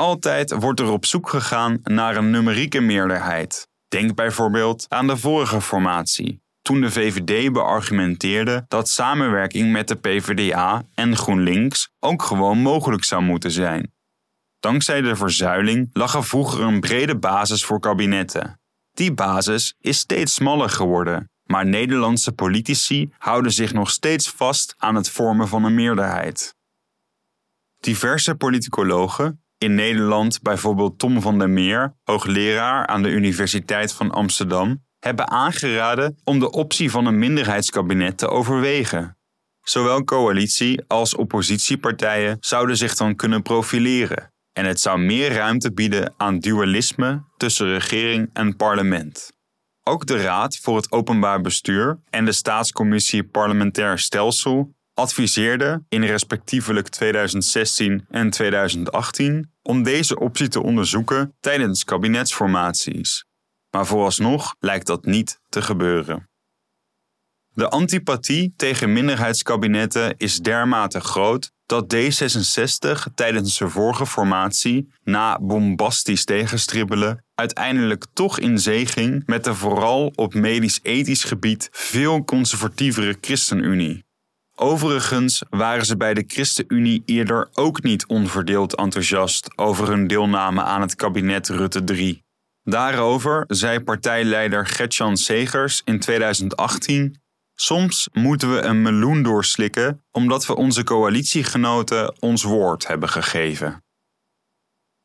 Altijd 0.01 0.51
wordt 0.51 0.79
er 0.79 0.89
op 0.89 1.05
zoek 1.05 1.29
gegaan 1.29 1.79
naar 1.83 2.15
een 2.15 2.29
numerieke 2.29 2.79
meerderheid. 2.79 3.67
Denk 3.87 4.15
bijvoorbeeld 4.15 4.85
aan 4.89 5.07
de 5.07 5.17
vorige 5.17 5.61
formatie, 5.61 6.41
toen 6.61 6.81
de 6.81 6.91
VVD 6.91 7.53
beargumenteerde 7.53 8.65
dat 8.67 8.89
samenwerking 8.89 9.71
met 9.71 9.87
de 9.87 9.95
PvdA 9.95 10.85
en 10.93 11.17
GroenLinks 11.17 11.89
ook 11.99 12.23
gewoon 12.23 12.57
mogelijk 12.57 13.03
zou 13.03 13.21
moeten 13.21 13.51
zijn. 13.51 13.93
Dankzij 14.59 15.01
de 15.01 15.15
verzuiling 15.15 15.89
lag 15.93 16.15
er 16.15 16.23
vroeger 16.23 16.61
een 16.61 16.79
brede 16.79 17.17
basis 17.17 17.65
voor 17.65 17.79
kabinetten. 17.79 18.59
Die 18.91 19.13
basis 19.13 19.75
is 19.79 19.97
steeds 19.97 20.33
smaller 20.33 20.69
geworden, 20.69 21.29
maar 21.43 21.65
Nederlandse 21.65 22.31
politici 22.31 23.13
houden 23.17 23.51
zich 23.51 23.73
nog 23.73 23.89
steeds 23.89 24.29
vast 24.29 24.75
aan 24.77 24.95
het 24.95 25.09
vormen 25.09 25.47
van 25.47 25.63
een 25.63 25.75
meerderheid. 25.75 26.55
Diverse 27.79 28.35
politicologen, 28.35 29.41
in 29.61 29.75
Nederland 29.75 30.41
bijvoorbeeld 30.41 30.99
Tom 30.99 31.21
van 31.21 31.39
der 31.39 31.49
Meer, 31.49 31.95
hoogleraar 32.03 32.87
aan 32.87 33.01
de 33.01 33.09
Universiteit 33.09 33.93
van 33.93 34.11
Amsterdam, 34.11 34.83
hebben 34.99 35.29
aangeraden 35.29 36.19
om 36.23 36.39
de 36.39 36.51
optie 36.51 36.91
van 36.91 37.05
een 37.05 37.19
minderheidskabinet 37.19 38.17
te 38.17 38.27
overwegen. 38.27 39.17
Zowel 39.61 40.03
coalitie 40.03 40.83
als 40.87 41.15
oppositiepartijen 41.15 42.37
zouden 42.39 42.77
zich 42.77 42.95
dan 42.95 43.15
kunnen 43.15 43.41
profileren 43.41 44.33
en 44.53 44.65
het 44.65 44.79
zou 44.79 44.99
meer 44.99 45.33
ruimte 45.33 45.73
bieden 45.73 46.13
aan 46.17 46.39
dualisme 46.39 47.23
tussen 47.37 47.67
regering 47.67 48.29
en 48.33 48.55
parlement. 48.55 49.31
Ook 49.83 50.05
de 50.05 50.21
Raad 50.21 50.57
voor 50.57 50.75
het 50.75 50.91
Openbaar 50.91 51.41
Bestuur 51.41 51.99
en 52.09 52.25
de 52.25 52.31
Staatscommissie 52.31 53.23
Parlementair 53.23 53.99
Stelsel 53.99 54.73
adviseerden 54.93 55.85
in 55.89 56.03
respectievelijk 56.03 56.87
2016 56.87 58.05
en 58.09 58.29
2018 58.29 59.50
om 59.61 59.83
deze 59.83 60.19
optie 60.19 60.47
te 60.47 60.61
onderzoeken 60.61 61.35
tijdens 61.39 61.83
kabinetsformaties. 61.83 63.25
Maar 63.69 63.85
vooralsnog 63.85 64.55
lijkt 64.59 64.87
dat 64.87 65.05
niet 65.05 65.39
te 65.49 65.61
gebeuren. 65.61 66.29
De 67.53 67.69
antipathie 67.69 68.53
tegen 68.55 68.93
minderheidskabinetten 68.93 70.17
is 70.17 70.37
dermate 70.37 70.99
groot 70.99 71.51
dat 71.65 71.95
D66 71.95 73.13
tijdens 73.15 73.57
de 73.57 73.69
vorige 73.69 74.05
formatie, 74.05 74.93
na 75.03 75.39
bombastisch 75.39 76.25
tegenstribbelen, 76.25 77.25
uiteindelijk 77.35 78.05
toch 78.13 78.39
in 78.39 78.59
zee 78.59 78.85
ging 78.85 79.23
met 79.25 79.43
de 79.43 79.55
vooral 79.55 80.11
op 80.15 80.33
medisch-ethisch 80.33 81.23
gebied 81.23 81.69
veel 81.71 82.23
conservatievere 82.23 83.17
ChristenUnie. 83.21 84.05
Overigens 84.63 85.43
waren 85.49 85.85
ze 85.85 85.97
bij 85.97 86.13
de 86.13 86.23
ChristenUnie 86.27 87.01
eerder 87.05 87.49
ook 87.53 87.83
niet 87.83 88.05
onverdeeld 88.05 88.75
enthousiast 88.75 89.57
over 89.57 89.87
hun 89.87 90.07
deelname 90.07 90.61
aan 90.61 90.81
het 90.81 90.95
kabinet 90.95 91.49
Rutte 91.49 91.83
3. 91.83 92.23
Daarover 92.63 93.43
zei 93.47 93.79
partijleider 93.79 94.67
Gertjan 94.67 95.17
Segers 95.17 95.81
in 95.85 95.99
2018 95.99 97.21
Soms 97.53 98.09
moeten 98.13 98.53
we 98.53 98.61
een 98.61 98.81
meloen 98.81 99.23
doorslikken 99.23 100.03
omdat 100.11 100.45
we 100.45 100.55
onze 100.55 100.83
coalitiegenoten 100.83 102.15
ons 102.19 102.43
woord 102.43 102.87
hebben 102.87 103.09
gegeven. 103.09 103.83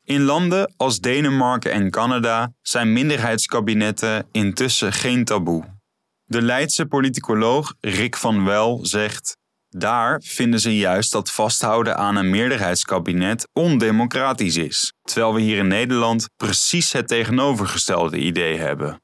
In 0.03 0.21
landen 0.21 0.73
als 0.77 0.99
Denemarken 0.99 1.71
en 1.71 1.91
Canada 1.91 2.53
zijn 2.61 2.93
minderheidskabinetten 2.93 4.27
intussen 4.31 4.93
geen 4.93 5.25
taboe. 5.25 5.75
De 6.23 6.41
Leidse 6.41 6.85
politicoloog 6.85 7.73
Rick 7.79 8.15
van 8.15 8.45
Wel 8.45 8.85
zegt: 8.85 9.37
Daar 9.69 10.21
vinden 10.25 10.59
ze 10.59 10.77
juist 10.77 11.11
dat 11.11 11.31
vasthouden 11.31 11.97
aan 11.97 12.15
een 12.15 12.29
meerderheidskabinet 12.29 13.47
ondemocratisch 13.53 14.55
is, 14.55 14.93
terwijl 15.01 15.33
we 15.33 15.41
hier 15.41 15.57
in 15.57 15.67
Nederland 15.67 16.27
precies 16.35 16.91
het 16.91 17.07
tegenovergestelde 17.07 18.17
idee 18.17 18.57
hebben. 18.57 19.01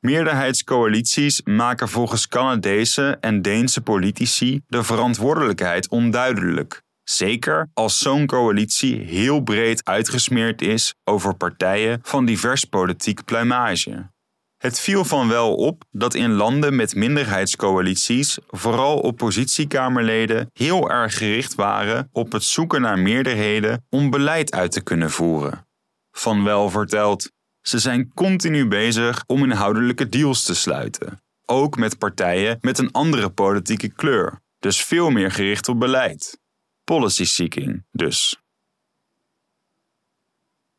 Meerderheidscoalities 0.00 1.42
maken 1.44 1.88
volgens 1.88 2.28
Canadese 2.28 3.16
en 3.20 3.42
Deense 3.42 3.80
politici 3.80 4.60
de 4.66 4.82
verantwoordelijkheid 4.82 5.88
onduidelijk. 5.88 6.82
Zeker 7.02 7.68
als 7.74 7.98
zo'n 7.98 8.26
coalitie 8.26 9.00
heel 9.00 9.40
breed 9.40 9.84
uitgesmeerd 9.84 10.62
is 10.62 10.94
over 11.04 11.34
partijen 11.34 12.00
van 12.02 12.24
divers 12.24 12.64
politiek 12.64 13.24
pluimage. 13.24 14.14
Het 14.56 14.80
viel 14.80 15.04
van 15.04 15.28
wel 15.28 15.54
op 15.54 15.84
dat 15.90 16.14
in 16.14 16.32
landen 16.32 16.76
met 16.76 16.94
minderheidscoalities 16.94 18.38
vooral 18.48 18.98
oppositiekamerleden 18.98 20.50
heel 20.52 20.90
erg 20.90 21.16
gericht 21.16 21.54
waren 21.54 22.08
op 22.12 22.32
het 22.32 22.44
zoeken 22.44 22.80
naar 22.80 22.98
meerderheden 22.98 23.86
om 23.90 24.10
beleid 24.10 24.52
uit 24.52 24.72
te 24.72 24.82
kunnen 24.82 25.10
voeren. 25.10 25.66
Van 26.10 26.44
wel 26.44 26.70
vertelt: 26.70 27.30
ze 27.60 27.78
zijn 27.78 28.12
continu 28.14 28.68
bezig 28.68 29.24
om 29.26 29.42
inhoudelijke 29.42 30.08
deals 30.08 30.44
te 30.44 30.54
sluiten. 30.54 31.20
Ook 31.44 31.76
met 31.76 31.98
partijen 31.98 32.58
met 32.60 32.78
een 32.78 32.92
andere 32.92 33.30
politieke 33.30 33.88
kleur, 33.88 34.40
dus 34.58 34.84
veel 34.84 35.10
meer 35.10 35.30
gericht 35.30 35.68
op 35.68 35.80
beleid. 35.80 36.40
Policy 36.84 37.24
seeking 37.24 37.86
dus. 37.90 38.45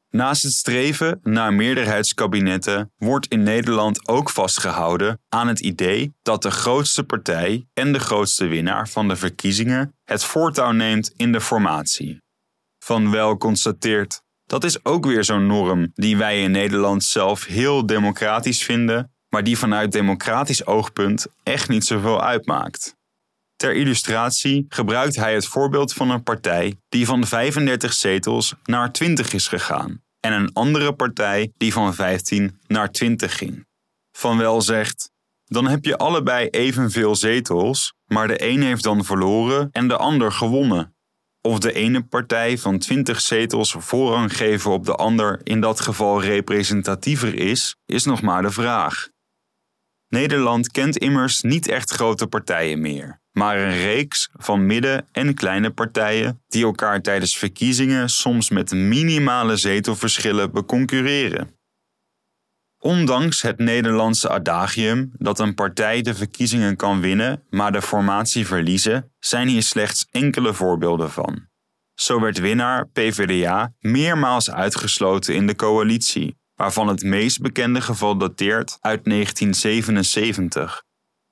Naast 0.09 0.43
het 0.43 0.53
streven 0.53 1.19
naar 1.23 1.53
meerderheidskabinetten 1.53 2.91
wordt 2.97 3.27
in 3.27 3.43
Nederland 3.43 4.07
ook 4.07 4.29
vastgehouden 4.29 5.19
aan 5.29 5.47
het 5.47 5.59
idee 5.59 6.13
dat 6.21 6.41
de 6.41 6.51
grootste 6.51 7.03
partij 7.03 7.67
en 7.73 7.93
de 7.93 7.99
grootste 7.99 8.45
winnaar 8.45 8.89
van 8.89 9.07
de 9.07 9.15
verkiezingen 9.15 9.95
het 10.03 10.23
voortouw 10.23 10.71
neemt 10.71 11.13
in 11.15 11.31
de 11.31 11.41
formatie. 11.41 12.21
Van 12.79 13.11
wel 13.11 13.37
constateert 13.37 14.25
dat 14.47 14.63
is 14.63 14.85
ook 14.85 15.05
weer 15.05 15.23
zo'n 15.23 15.45
norm 15.45 15.91
die 15.93 16.17
wij 16.17 16.41
in 16.41 16.51
Nederland 16.51 17.03
zelf 17.03 17.45
heel 17.45 17.85
democratisch 17.85 18.63
vinden, 18.63 19.11
maar 19.29 19.43
die 19.43 19.57
vanuit 19.57 19.91
democratisch 19.91 20.65
oogpunt 20.65 21.27
echt 21.43 21.69
niet 21.69 21.85
zoveel 21.85 22.23
uitmaakt. 22.23 22.96
Ter 23.57 23.75
illustratie 23.75 24.65
gebruikt 24.69 25.15
hij 25.15 25.33
het 25.33 25.45
voorbeeld 25.45 25.93
van 25.93 26.09
een 26.09 26.23
partij 26.23 26.75
die 26.89 27.05
van 27.05 27.25
35 27.25 27.93
zetels 27.93 28.55
naar 28.63 28.91
20 28.91 29.33
is 29.33 29.47
gegaan 29.47 30.01
en 30.19 30.33
een 30.33 30.53
andere 30.53 30.93
partij 30.93 31.51
die 31.57 31.73
van 31.73 31.93
15 31.93 32.59
naar 32.67 32.91
20 32.91 33.37
ging. 33.37 33.65
Van 34.11 34.37
wel 34.37 34.61
zegt: 34.61 35.11
dan 35.45 35.67
heb 35.67 35.85
je 35.85 35.97
allebei 35.97 36.47
evenveel 36.47 37.15
zetels, 37.15 37.93
maar 38.05 38.27
de 38.27 38.47
een 38.47 38.61
heeft 38.61 38.83
dan 38.83 39.05
verloren 39.05 39.69
en 39.71 39.87
de 39.87 39.97
ander 39.97 40.31
gewonnen. 40.31 40.95
Of 41.41 41.59
de 41.59 41.73
ene 41.73 42.03
partij 42.03 42.57
van 42.57 42.79
20 42.79 43.21
zetels 43.21 43.75
voorrang 43.77 44.37
geven 44.37 44.71
op 44.71 44.85
de 44.85 44.95
ander 44.95 45.39
in 45.43 45.61
dat 45.61 45.79
geval 45.79 46.21
representatiever 46.21 47.35
is, 47.35 47.75
is 47.85 48.05
nog 48.05 48.21
maar 48.21 48.41
de 48.41 48.51
vraag. 48.51 49.09
Nederland 50.07 50.71
kent 50.71 50.97
immers 50.97 51.41
niet 51.41 51.67
echt 51.67 51.91
grote 51.91 52.27
partijen 52.27 52.81
meer, 52.81 53.21
maar 53.37 53.57
een 53.57 53.77
reeks 53.77 54.29
van 54.33 54.65
midden- 54.65 55.07
en 55.11 55.33
kleine 55.33 55.69
partijen 55.69 56.41
die 56.47 56.63
elkaar 56.63 57.01
tijdens 57.01 57.37
verkiezingen 57.37 58.09
soms 58.09 58.49
met 58.49 58.71
minimale 58.71 59.55
zetelverschillen 59.55 60.51
beconcurreren. 60.51 61.55
Ondanks 62.79 63.41
het 63.41 63.57
Nederlandse 63.57 64.29
adagium 64.29 65.11
dat 65.17 65.39
een 65.39 65.53
partij 65.53 66.01
de 66.01 66.15
verkiezingen 66.15 66.75
kan 66.75 67.01
winnen, 67.01 67.43
maar 67.49 67.71
de 67.71 67.81
formatie 67.81 68.47
verliezen, 68.47 69.11
zijn 69.19 69.47
hier 69.47 69.63
slechts 69.63 70.07
enkele 70.11 70.53
voorbeelden 70.53 71.11
van. 71.11 71.47
Zo 71.93 72.19
werd 72.19 72.39
winnaar 72.39 72.87
PvdA 72.87 73.73
meermaals 73.79 74.51
uitgesloten 74.51 75.35
in 75.35 75.47
de 75.47 75.55
coalitie, 75.55 76.37
waarvan 76.55 76.87
het 76.87 77.03
meest 77.03 77.41
bekende 77.41 77.81
geval 77.81 78.17
dateert 78.17 78.77
uit 78.81 79.05
1977. 79.05 80.85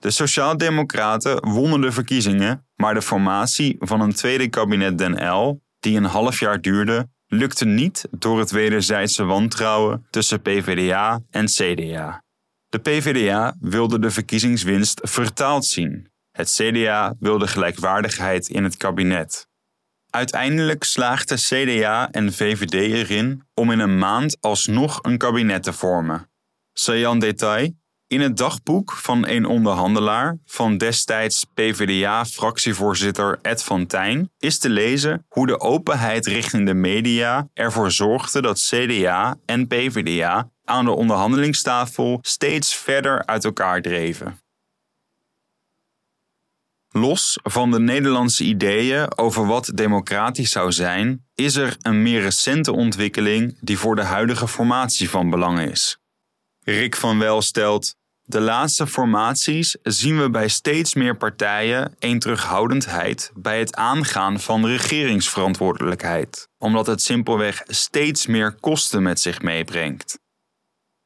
De 0.06 0.12
Sociaaldemocraten 0.12 1.50
wonnen 1.50 1.82
de 1.82 1.92
verkiezingen, 1.92 2.68
maar 2.76 2.94
de 2.94 3.02
formatie 3.02 3.76
van 3.80 4.02
een 4.02 4.14
tweede 4.14 4.50
kabinet 4.50 4.98
Den 4.98 5.28
L, 5.28 5.62
die 5.80 5.98
een 5.98 6.04
half 6.04 6.40
jaar 6.40 6.62
duurde, 6.62 7.10
lukte 7.28 7.66
niet 7.66 8.08
door 8.12 8.40
het 8.40 8.52
wederzijdse 8.52 9.24
wantrouwen 9.24 10.08
tussen 10.10 10.42
PvdA 10.42 11.22
en 11.30 11.46
CDA. 11.46 12.24
De 12.70 12.80
PvdA 12.80 13.56
wilde 13.60 14.00
de 14.00 14.12
verkiezingswinst 14.12 15.00
vertaald 15.04 15.66
zien. 15.66 16.12
Het 16.32 16.50
CDA 16.50 17.16
wilde 17.20 17.48
gelijkwaardigheid 17.48 18.50
in 18.50 18.64
het 18.64 18.78
kabinet. 18.78 19.48
Uiteindelijk 20.10 20.84
slaagden 20.84 21.38
CDA 21.38 22.12
en 22.12 22.34
VVD 22.34 22.74
erin 22.74 23.44
om 23.54 23.72
in 23.72 23.80
een 23.80 23.98
maand 23.98 24.38
alsnog 24.42 25.00
een 25.02 25.18
kabinet 25.18 25.64
te 25.64 25.74
vormen. 25.74 26.30
Sayan 26.74 27.20
detail, 27.20 27.72
in 28.08 28.22
het 28.22 28.38
dagboek 28.38 28.92
van 28.92 29.28
een 29.28 29.46
onderhandelaar 29.46 30.38
van 30.46 30.78
destijds 30.78 31.46
PvdA-fractievoorzitter 31.54 33.40
Ed 33.42 33.64
van 33.64 33.86
Tijn 33.86 34.32
is 34.38 34.60
te 34.60 34.70
lezen 34.70 35.26
hoe 35.28 35.48
de 35.48 35.60
openheid 35.60 36.26
richting 36.26 36.66
de 36.66 36.74
media 36.74 37.50
ervoor 37.54 37.92
zorgde 37.92 38.42
dat 38.42 38.60
CDA 38.60 39.38
en 39.46 39.68
PvdA 39.68 40.50
aan 40.64 40.86
de 40.86 40.92
onderhandelingstafel 40.92 42.20
steeds 42.22 42.76
verder 42.76 43.26
uit 43.26 43.44
elkaar 43.46 43.82
dreven. 43.82 44.40
Los 46.90 47.40
van 47.44 47.72
de 47.72 47.80
Nederlandse 47.80 48.44
ideeën 48.44 49.18
over 49.18 49.46
wat 49.46 49.72
democratisch 49.74 50.52
zou 50.52 50.72
zijn, 50.72 51.26
is 51.34 51.56
er 51.56 51.76
een 51.82 52.02
meer 52.02 52.22
recente 52.22 52.72
ontwikkeling 52.72 53.58
die 53.62 53.78
voor 53.78 53.96
de 53.96 54.04
huidige 54.04 54.48
formatie 54.48 55.10
van 55.10 55.30
belang 55.30 55.60
is. 55.60 56.00
Rick 56.66 56.96
van 56.96 57.20
Wel 57.20 57.42
stelt: 57.42 57.96
De 58.22 58.40
laatste 58.40 58.88
formaties 58.88 59.78
zien 59.84 60.22
we 60.22 60.30
bij 60.30 60.48
steeds 60.48 60.94
meer 60.94 61.18
partijen 61.18 61.96
een 62.00 62.20
terughoudendheid 62.20 63.32
bij 63.36 63.60
het 63.60 63.76
aangaan 63.76 64.40
van 64.40 64.66
regeringsverantwoordelijkheid, 64.66 66.48
omdat 66.58 66.86
het 66.86 67.02
simpelweg 67.02 67.64
steeds 67.66 68.28
meer 68.28 68.56
kosten 68.60 69.04
met 69.04 69.20
zich 69.20 69.42
meebrengt. 69.42 70.20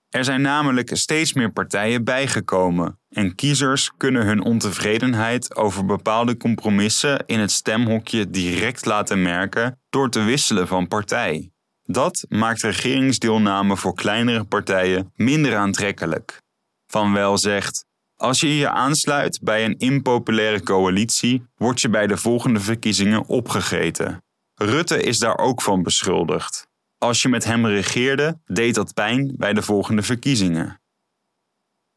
Er 0.09 0.23
zijn 0.23 0.41
namelijk 0.41 0.89
steeds 0.93 1.33
meer 1.33 1.51
partijen 1.51 2.03
bijgekomen 2.03 2.99
en 3.09 3.35
kiezers 3.35 3.91
kunnen 3.97 4.25
hun 4.25 4.43
ontevredenheid 4.43 5.55
over 5.55 5.85
bepaalde 5.85 6.37
compromissen 6.37 7.23
in 7.25 7.39
het 7.39 7.51
stemhokje 7.51 8.29
direct 8.29 8.85
laten 8.85 9.21
merken 9.21 9.79
door 9.89 10.09
te 10.09 10.21
wisselen 10.21 10.67
van 10.67 10.87
partij. 10.87 11.51
Dat 11.91 12.25
maakt 12.27 12.61
regeringsdeelname 12.61 13.77
voor 13.77 13.93
kleinere 13.93 14.43
partijen 14.43 15.11
minder 15.15 15.55
aantrekkelijk. 15.55 16.41
Van 16.87 17.13
Wel 17.13 17.37
zegt: 17.37 17.85
Als 18.15 18.39
je 18.39 18.55
je 18.57 18.69
aansluit 18.69 19.39
bij 19.41 19.65
een 19.65 19.77
impopulaire 19.77 20.63
coalitie, 20.63 21.45
word 21.55 21.81
je 21.81 21.89
bij 21.89 22.07
de 22.07 22.17
volgende 22.17 22.59
verkiezingen 22.59 23.25
opgegeten. 23.25 24.23
Rutte 24.55 25.01
is 25.01 25.19
daar 25.19 25.37
ook 25.37 25.61
van 25.61 25.83
beschuldigd. 25.83 26.67
Als 26.97 27.21
je 27.21 27.29
met 27.29 27.43
hem 27.43 27.65
regeerde, 27.65 28.39
deed 28.45 28.75
dat 28.75 28.93
pijn 28.93 29.33
bij 29.37 29.53
de 29.53 29.61
volgende 29.61 30.01
verkiezingen. 30.01 30.81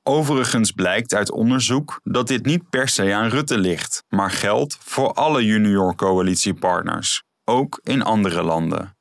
Overigens 0.03 0.71
blijkt 0.71 1.15
uit 1.15 1.31
onderzoek 1.31 2.01
dat 2.03 2.29
dit 2.29 2.45
niet 2.45 2.71
per 2.71 2.89
se 2.89 3.15
aan 3.15 3.29
Rutte 3.29 3.59
ligt, 3.59 4.05
maar 4.09 4.31
geldt 4.31 4.79
voor 4.81 5.13
alle 5.13 5.45
junior 5.45 5.95
coalitiepartners, 5.95 7.23
ook 7.45 7.81
in 7.83 8.03
andere 8.03 8.43
landen. 8.43 8.97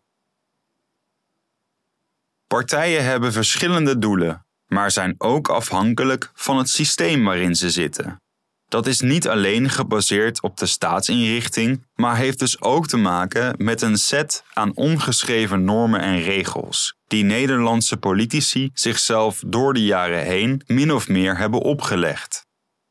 Partijen 2.48 3.04
hebben 3.04 3.34
verschillende 3.34 3.98
doelen, 3.98 4.46
maar 4.66 4.92
zijn 4.92 5.16
ook 5.18 5.50
afhankelijk 5.50 6.32
van 6.34 6.58
het 6.58 6.70
systeem 6.70 7.24
waarin 7.24 7.56
ze 7.56 7.70
zitten. 7.70 8.22
Dat 8.68 8.88
is 8.88 9.00
niet 9.02 9.28
alleen 9.28 9.70
gebaseerd 9.70 10.42
op 10.42 10.58
de 10.58 10.66
staatsinrichting, 10.66 11.86
maar 11.96 12.18
heeft 12.18 12.40
dus 12.40 12.62
ook 12.62 12.88
te 12.88 12.98
maken 12.98 13.56
met 13.58 13.82
een 13.82 13.98
set 13.98 14.44
aan 14.54 14.76
ongeschreven 14.76 15.64
normen 15.64 16.00
en 16.00 16.22
regels, 16.22 16.96
die 17.08 17.24
Nederlandse 17.24 17.98
politici 17.98 18.70
zichzelf 18.74 19.44
door 19.48 19.74
de 19.74 19.84
jaren 19.84 20.24
heen 20.24 20.62
min 20.68 20.94
of 20.94 21.08
meer 21.08 21.38
hebben 21.38 21.60
opgelegd. 21.62 22.46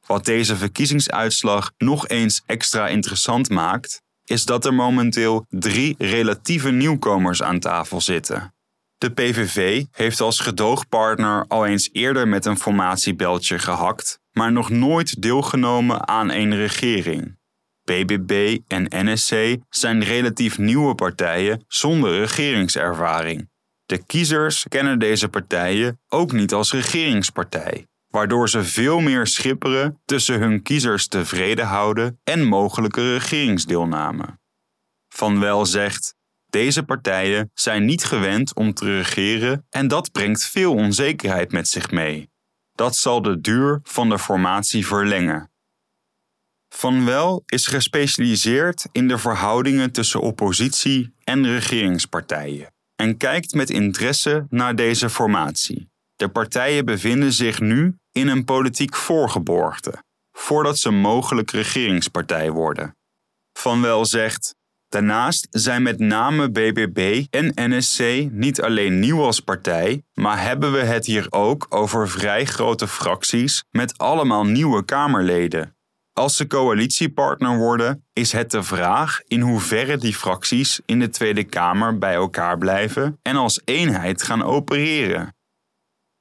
Wat 0.07 0.25
deze 0.25 0.57
verkiezingsuitslag 0.57 1.73
nog 1.79 2.09
eens 2.09 2.43
extra 2.47 2.89
interessant 2.89 3.49
maakt, 3.49 4.03
is 4.25 4.45
dat 4.45 4.65
er 4.65 4.75
momenteel 4.75 5.47
drie 5.49 5.95
relatieve 5.99 6.71
nieuwkomers 6.71 7.43
aan 7.43 7.59
tafel 7.59 8.01
zitten. 8.01 8.55
De 8.99 9.11
PVV 9.11 9.85
heeft 9.91 10.21
als 10.21 10.41
gedoogpartner 10.41 11.45
al 11.49 11.67
eens 11.67 11.89
eerder 11.93 12.29
met 12.29 12.45
een 12.45 12.59
formatiebeltje 12.59 13.59
gehakt 13.59 14.23
maar 14.35 14.53
nog 14.53 14.71
nooit 14.71 15.23
deelgenomen 15.23 16.09
aan 16.09 16.31
een 16.31 16.57
regering. 16.57 17.39
BBB 17.85 18.59
en 18.69 18.87
NSC 18.91 19.57
zijn 19.69 20.05
relatief 20.05 20.59
nieuwe 20.59 20.95
partijen 20.95 21.65
zonder 21.69 22.19
regeringservaring. 22.19 23.51
De 23.87 24.05
kiezers 24.05 24.67
kennen 24.69 24.99
deze 24.99 25.29
partijen 25.29 26.01
ook 26.09 26.33
niet 26.33 26.53
als 26.53 26.73
regeringspartij, 26.73 27.87
waardoor 28.09 28.49
ze 28.49 28.65
veel 28.65 29.01
meer 29.01 29.27
schipperen 29.27 30.01
tussen 30.05 30.41
hun 30.41 30.63
kiezers 30.63 31.09
tevreden 31.09 31.67
houden 31.67 32.21
en 32.25 32.45
mogelijke 32.45 33.13
regeringsdeelname. 33.13 34.39
Van 35.09 35.41
Wel 35.41 35.67
zegt: 35.67 36.15
deze 36.47 36.83
partijen 36.83 37.51
zijn 37.55 37.85
niet 37.85 38.05
gewend 38.05 38.55
om 38.55 38.75
te 38.75 38.85
regeren 38.85 39.67
en 39.71 39.89
dat 39.89 40.13
brengt 40.13 40.45
veel 40.45 40.75
onzekerheid 40.75 41.53
met 41.53 41.69
zich 41.69 41.91
mee. 41.91 42.33
Dat 42.75 42.97
zal 42.97 43.23
de 43.23 43.41
duur 43.41 43.81
van 43.83 44.09
de 44.09 44.19
formatie 44.19 44.87
verlengen. 44.87 45.51
Van 46.69 47.05
Wel 47.05 47.43
is 47.47 47.67
gespecialiseerd 47.67 48.87
in 48.93 49.09
de 49.09 49.19
verhoudingen 49.19 49.93
tussen 49.93 50.21
oppositie 50.21 51.15
en 51.25 51.47
regeringspartijen 51.47 52.73
en 52.97 53.17
kijkt 53.17 53.55
met 53.55 53.71
interesse 53.71 54.47
naar 54.49 54.77
deze 54.77 55.11
formatie. 55.11 55.91
De 56.17 56.29
partijen 56.29 56.85
bevinden 56.85 57.33
zich 57.33 57.61
nu 57.61 57.97
in 58.13 58.29
een 58.29 58.45
politiek 58.45 58.95
voorgeborgte, 58.95 60.03
voordat 60.33 60.79
ze 60.79 60.91
mogelijk 60.91 61.51
regeringspartij 61.51 62.51
worden. 62.51 62.97
Van 63.53 63.81
Wel 63.81 64.05
zegt: 64.05 64.55
Daarnaast 64.95 65.47
zijn 65.51 65.83
met 65.83 65.99
name 65.99 66.51
BBB 66.51 67.25
en 67.31 67.53
NSC 67.55 68.29
niet 68.31 68.63
alleen 68.63 68.99
nieuw 68.99 69.23
als 69.23 69.41
partij, 69.41 70.03
maar 70.13 70.43
hebben 70.43 70.73
we 70.73 70.79
het 70.79 71.07
hier 71.07 71.27
ook 71.31 71.67
over 71.69 72.09
vrij 72.09 72.45
grote 72.45 72.89
fracties 72.89 73.65
met 73.71 73.99
allemaal 73.99 74.45
nieuwe 74.45 74.85
Kamerleden. 74.85 75.77
Als 76.13 76.37
ze 76.37 76.47
coalitiepartner 76.47 77.57
worden, 77.57 78.05
is 78.13 78.33
het 78.33 78.51
de 78.51 78.63
vraag 78.63 79.21
in 79.27 79.41
hoeverre 79.41 79.97
die 79.97 80.15
fracties 80.15 80.81
in 80.87 80.99
de 80.99 81.09
Tweede 81.09 81.45
Kamer 81.45 81.99
bij 81.99 82.15
elkaar 82.15 82.59
blijven 82.59 83.19
en 83.23 83.37
als 83.37 83.61
eenheid 83.65 84.23
gaan 84.23 84.43
opereren. 84.43 85.35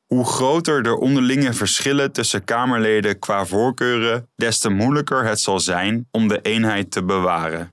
Hoe 0.05 0.25
groter 0.25 0.83
de 0.83 0.99
onderlinge 0.99 1.53
verschillen 1.53 2.12
tussen 2.12 2.43
Kamerleden 2.43 3.19
qua 3.19 3.45
voorkeuren, 3.45 4.29
des 4.36 4.59
te 4.59 4.69
moeilijker 4.69 5.25
het 5.25 5.39
zal 5.39 5.59
zijn 5.59 6.07
om 6.12 6.27
de 6.27 6.41
eenheid 6.41 6.91
te 6.91 7.03
bewaren. 7.03 7.72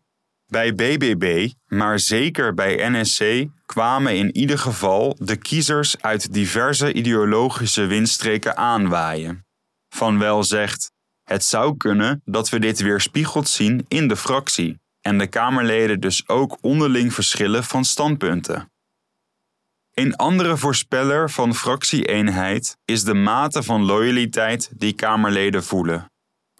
Bij 0.50 0.74
BBB, 0.74 1.50
maar 1.66 1.98
zeker 1.98 2.54
bij 2.54 2.88
NSC, 2.90 3.46
kwamen 3.66 4.16
in 4.16 4.36
ieder 4.36 4.58
geval 4.58 5.16
de 5.18 5.36
kiezers 5.36 6.02
uit 6.02 6.32
diverse 6.32 6.92
ideologische 6.92 7.86
windstreken 7.86 8.56
aanwaaien. 8.56 9.46
Van 9.88 10.18
Wel 10.18 10.44
zegt: 10.44 10.92
Het 11.22 11.44
zou 11.44 11.76
kunnen 11.76 12.22
dat 12.24 12.48
we 12.48 12.58
dit 12.58 12.80
weerspiegeld 12.80 13.48
zien 13.48 13.84
in 13.88 14.08
de 14.08 14.16
fractie 14.16 14.80
en 15.00 15.18
de 15.18 15.26
Kamerleden 15.26 16.00
dus 16.00 16.28
ook 16.28 16.58
onderling 16.60 17.14
verschillen 17.14 17.64
van 17.64 17.84
standpunten. 17.84 18.72
Een 19.94 20.16
andere 20.16 20.56
voorspeller 20.56 21.30
van 21.30 21.54
fractieeenheid 21.54 22.76
is 22.84 23.04
de 23.04 23.14
mate 23.14 23.62
van 23.62 23.84
loyaliteit 23.84 24.70
die 24.76 24.92
Kamerleden 24.92 25.64
voelen. 25.64 26.09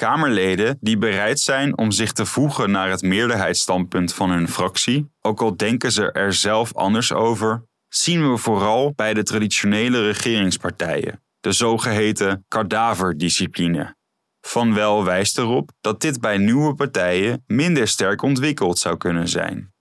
Kamerleden 0.01 0.79
die 0.81 0.99
bereid 0.99 1.41
zijn 1.41 1.79
om 1.79 1.91
zich 1.91 2.13
te 2.13 2.27
voegen 2.27 2.71
naar 2.71 2.91
het 2.91 3.03
meerderheidsstandpunt 3.03 4.15
van 4.15 4.31
hun 4.31 4.49
fractie, 4.49 5.11
ook 5.21 5.41
al 5.41 5.57
denken 5.57 5.93
ze 5.93 6.13
er 6.13 6.33
zelf 6.33 6.75
anders 6.75 7.13
over, 7.13 7.63
zien 7.89 8.31
we 8.31 8.37
vooral 8.37 8.93
bij 8.97 9.15
de 9.15 9.23
traditionele 9.23 10.07
regeringspartijen, 10.07 11.23
de 11.41 11.53
zogeheten 11.53 12.45
kadaverdiscipline. 12.49 13.97
Van 14.41 14.75
Wel 14.75 15.05
wijst 15.05 15.39
erop 15.39 15.71
dat 15.81 16.01
dit 16.01 16.21
bij 16.21 16.39
nieuwe 16.39 16.75
partijen 16.75 17.45
minder 17.47 17.89
sterk 17.89 18.23
ontwikkeld 18.23 18.79
zou 18.79 18.97
kunnen 18.97 19.29
zijn. 19.29 19.73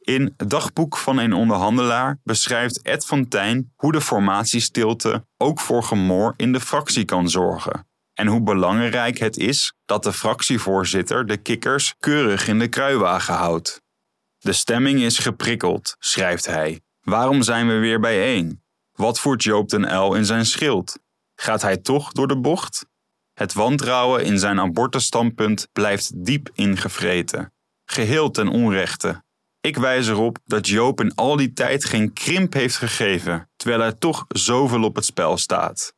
In 0.00 0.34
Dagboek 0.36 0.96
van 0.96 1.18
een 1.18 1.32
onderhandelaar 1.32 2.18
beschrijft 2.22 2.82
Ed 2.82 3.06
van 3.06 3.28
Tijn 3.28 3.72
hoe 3.76 3.92
de 3.92 4.00
formatiestilte 4.00 5.26
ook 5.36 5.60
voor 5.60 5.82
gemor 5.82 6.34
in 6.36 6.52
de 6.52 6.60
fractie 6.60 7.04
kan 7.04 7.30
zorgen 7.30 7.92
en 8.14 8.26
hoe 8.26 8.42
belangrijk 8.42 9.18
het 9.18 9.36
is 9.36 9.74
dat 9.84 10.02
de 10.02 10.12
fractievoorzitter 10.12 11.26
de 11.26 11.36
kikkers 11.36 11.94
keurig 11.98 12.48
in 12.48 12.58
de 12.58 12.68
kruiwagen 12.68 13.34
houdt. 13.34 13.82
De 14.38 14.52
stemming 14.52 15.00
is 15.00 15.18
geprikkeld, 15.18 15.96
schrijft 15.98 16.46
hij. 16.46 16.80
Waarom 17.00 17.42
zijn 17.42 17.68
we 17.68 17.74
weer 17.74 18.00
bijeen? 18.00 18.62
Wat 18.92 19.20
voert 19.20 19.42
Joop 19.42 19.68
den 19.68 19.96
L 19.96 20.14
in 20.14 20.24
zijn 20.24 20.46
schild? 20.46 20.98
Gaat 21.34 21.62
hij 21.62 21.76
toch 21.76 22.12
door 22.12 22.28
de 22.28 22.40
bocht? 22.40 22.86
Het 23.32 23.52
wantrouwen 23.52 24.24
in 24.24 24.38
zijn 24.38 24.60
abortusstandpunt 24.60 25.68
blijft 25.72 26.24
diep 26.24 26.50
ingevreten, 26.52 27.52
geheel 27.84 28.30
ten 28.30 28.48
onrechte. 28.48 29.22
Ik 29.60 29.76
wijs 29.76 30.08
erop 30.08 30.38
dat 30.44 30.68
Joop 30.68 31.00
in 31.00 31.14
al 31.14 31.36
die 31.36 31.52
tijd 31.52 31.84
geen 31.84 32.12
krimp 32.12 32.52
heeft 32.52 32.76
gegeven, 32.76 33.50
terwijl 33.56 33.82
er 33.82 33.98
toch 33.98 34.24
zoveel 34.28 34.82
op 34.82 34.94
het 34.94 35.04
spel 35.04 35.36
staat. 35.36 35.94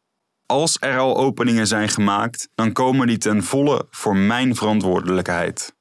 Als 0.46 0.76
er 0.80 0.98
al 0.98 1.16
openingen 1.16 1.66
zijn 1.66 1.88
gemaakt, 1.88 2.48
dan 2.54 2.72
komen 2.72 3.06
die 3.06 3.18
ten 3.18 3.42
volle 3.42 3.87
voor 3.90 4.16
mijn 4.16 4.54
verantwoordelijkheid. 4.54 5.74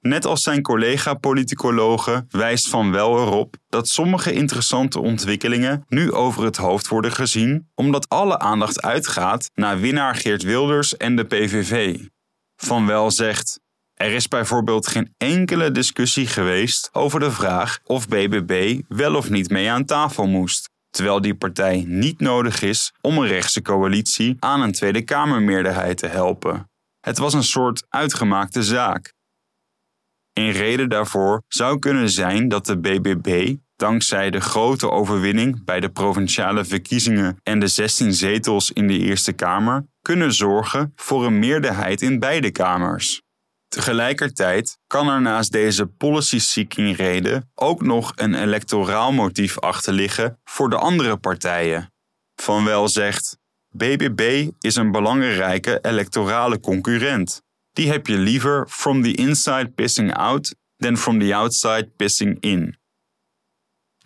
Net 0.00 0.26
als 0.26 0.42
zijn 0.42 0.62
collega-politicologen 0.62 2.26
wijst 2.28 2.68
Van 2.68 2.90
Wel 2.90 3.18
erop 3.18 3.56
dat 3.68 3.88
sommige 3.88 4.32
interessante 4.32 5.00
ontwikkelingen 5.00 5.84
nu 5.88 6.12
over 6.12 6.44
het 6.44 6.56
hoofd 6.56 6.88
worden 6.88 7.12
gezien, 7.12 7.70
omdat 7.74 8.08
alle 8.08 8.38
aandacht 8.38 8.82
uitgaat 8.82 9.50
naar 9.54 9.80
winnaar 9.80 10.14
Geert 10.14 10.42
Wilders 10.42 10.96
en 10.96 11.16
de 11.16 11.24
PVV. 11.24 11.98
Van 12.56 12.86
Wel 12.86 13.10
zegt: 13.10 13.60
Er 13.94 14.12
is 14.12 14.28
bijvoorbeeld 14.28 14.86
geen 14.86 15.14
enkele 15.16 15.70
discussie 15.70 16.26
geweest 16.26 16.88
over 16.92 17.20
de 17.20 17.30
vraag 17.30 17.78
of 17.84 18.08
BBB 18.08 18.80
wel 18.88 19.14
of 19.14 19.30
niet 19.30 19.50
mee 19.50 19.70
aan 19.70 19.84
tafel 19.84 20.26
moest, 20.26 20.70
terwijl 20.92 21.20
die 21.20 21.34
partij 21.34 21.84
niet 21.86 22.20
nodig 22.20 22.62
is 22.62 22.92
om 23.00 23.18
een 23.18 23.26
rechtse 23.26 23.62
coalitie 23.62 24.36
aan 24.38 24.60
een 24.60 24.72
Tweede 24.72 25.02
Kamermeerderheid 25.02 25.98
te 25.98 26.06
helpen. 26.06 26.70
Het 27.00 27.18
was 27.18 27.34
een 27.34 27.42
soort 27.42 27.86
uitgemaakte 27.88 28.62
zaak. 28.62 29.12
Een 30.32 30.50
reden 30.50 30.88
daarvoor 30.88 31.42
zou 31.48 31.78
kunnen 31.78 32.10
zijn 32.10 32.48
dat 32.48 32.66
de 32.66 32.78
BBB, 32.78 33.56
dankzij 33.76 34.30
de 34.30 34.40
grote 34.40 34.90
overwinning 34.90 35.64
bij 35.64 35.80
de 35.80 35.90
provinciale 35.90 36.64
verkiezingen 36.64 37.38
en 37.42 37.58
de 37.58 37.66
16 37.66 38.12
zetels 38.12 38.70
in 38.70 38.86
de 38.86 38.98
Eerste 38.98 39.32
Kamer, 39.32 39.86
kunnen 40.02 40.32
zorgen 40.32 40.92
voor 40.96 41.26
een 41.26 41.38
meerderheid 41.38 42.02
in 42.02 42.18
beide 42.18 42.50
kamers. 42.50 43.22
Tegelijkertijd 43.72 44.78
kan 44.86 45.08
er 45.08 45.20
naast 45.20 45.52
deze 45.52 45.86
policy-seeking 45.86 46.96
reden 46.96 47.50
ook 47.54 47.82
nog 47.82 48.12
een 48.14 48.34
electoraal 48.34 49.12
motief 49.12 49.58
achterliggen 49.58 50.38
voor 50.44 50.70
de 50.70 50.76
andere 50.76 51.16
partijen. 51.16 51.92
Van 52.34 52.64
Wel 52.64 52.88
zegt: 52.88 53.38
BBB 53.76 54.48
is 54.60 54.76
een 54.76 54.90
belangrijke 54.90 55.78
electorale 55.82 56.60
concurrent. 56.60 57.42
Die 57.72 57.90
heb 57.90 58.06
je 58.06 58.16
liever 58.16 58.66
from 58.68 59.02
the 59.02 59.14
inside 59.14 59.68
pissing 59.68 60.14
out 60.14 60.54
than 60.76 60.96
from 60.96 61.18
the 61.18 61.34
outside 61.34 61.90
pissing 61.96 62.36
in. 62.40 62.76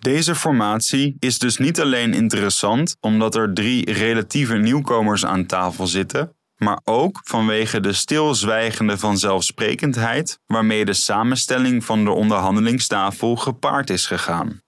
Deze 0.01 0.35
formatie 0.35 1.17
is 1.19 1.39
dus 1.39 1.57
niet 1.57 1.81
alleen 1.81 2.15
interessant 2.15 2.97
omdat 3.01 3.35
er 3.35 3.55
drie 3.55 3.93
relatieve 3.93 4.57
nieuwkomers 4.57 5.25
aan 5.25 5.47
tafel 5.47 5.87
zitten, 5.87 6.36
maar 6.57 6.81
ook 6.85 7.21
vanwege 7.25 7.81
de 7.81 7.93
stilzwijgende 7.93 8.99
vanzelfsprekendheid 8.99 10.39
waarmee 10.47 10.85
de 10.85 10.93
samenstelling 10.93 11.85
van 11.85 12.05
de 12.05 12.11
onderhandelingstafel 12.11 13.37
gepaard 13.37 13.91
is 13.91 14.07
gegaan. 14.07 14.61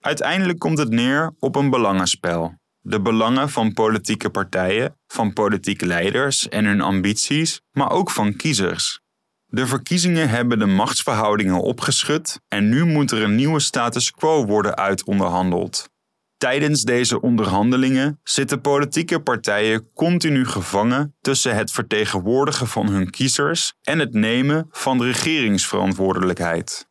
Uiteindelijk 0.00 0.58
komt 0.58 0.78
het 0.78 0.90
neer 0.90 1.34
op 1.38 1.56
een 1.56 1.70
belangenspel. 1.70 2.54
De 2.80 3.00
belangen 3.00 3.50
van 3.50 3.72
politieke 3.72 4.30
partijen, 4.30 4.98
van 5.06 5.32
politieke 5.32 5.86
leiders 5.86 6.48
en 6.48 6.64
hun 6.64 6.80
ambities, 6.80 7.60
maar 7.70 7.90
ook 7.90 8.10
van 8.10 8.36
kiezers. 8.36 9.00
De 9.46 9.66
verkiezingen 9.66 10.28
hebben 10.28 10.58
de 10.58 10.66
machtsverhoudingen 10.66 11.62
opgeschud 11.62 12.40
en 12.48 12.68
nu 12.68 12.84
moet 12.84 13.10
er 13.10 13.22
een 13.22 13.34
nieuwe 13.34 13.60
status 13.60 14.10
quo 14.10 14.44
worden 14.44 14.76
uitonderhandeld. 14.76 15.88
Tijdens 16.36 16.82
deze 16.82 17.20
onderhandelingen 17.20 18.20
zitten 18.22 18.60
politieke 18.60 19.20
partijen 19.20 19.92
continu 19.94 20.46
gevangen 20.46 21.14
tussen 21.20 21.56
het 21.56 21.70
vertegenwoordigen 21.70 22.66
van 22.66 22.88
hun 22.88 23.10
kiezers 23.10 23.74
en 23.82 23.98
het 23.98 24.12
nemen 24.12 24.68
van 24.70 24.98
de 24.98 25.04
regeringsverantwoordelijkheid. 25.04 26.88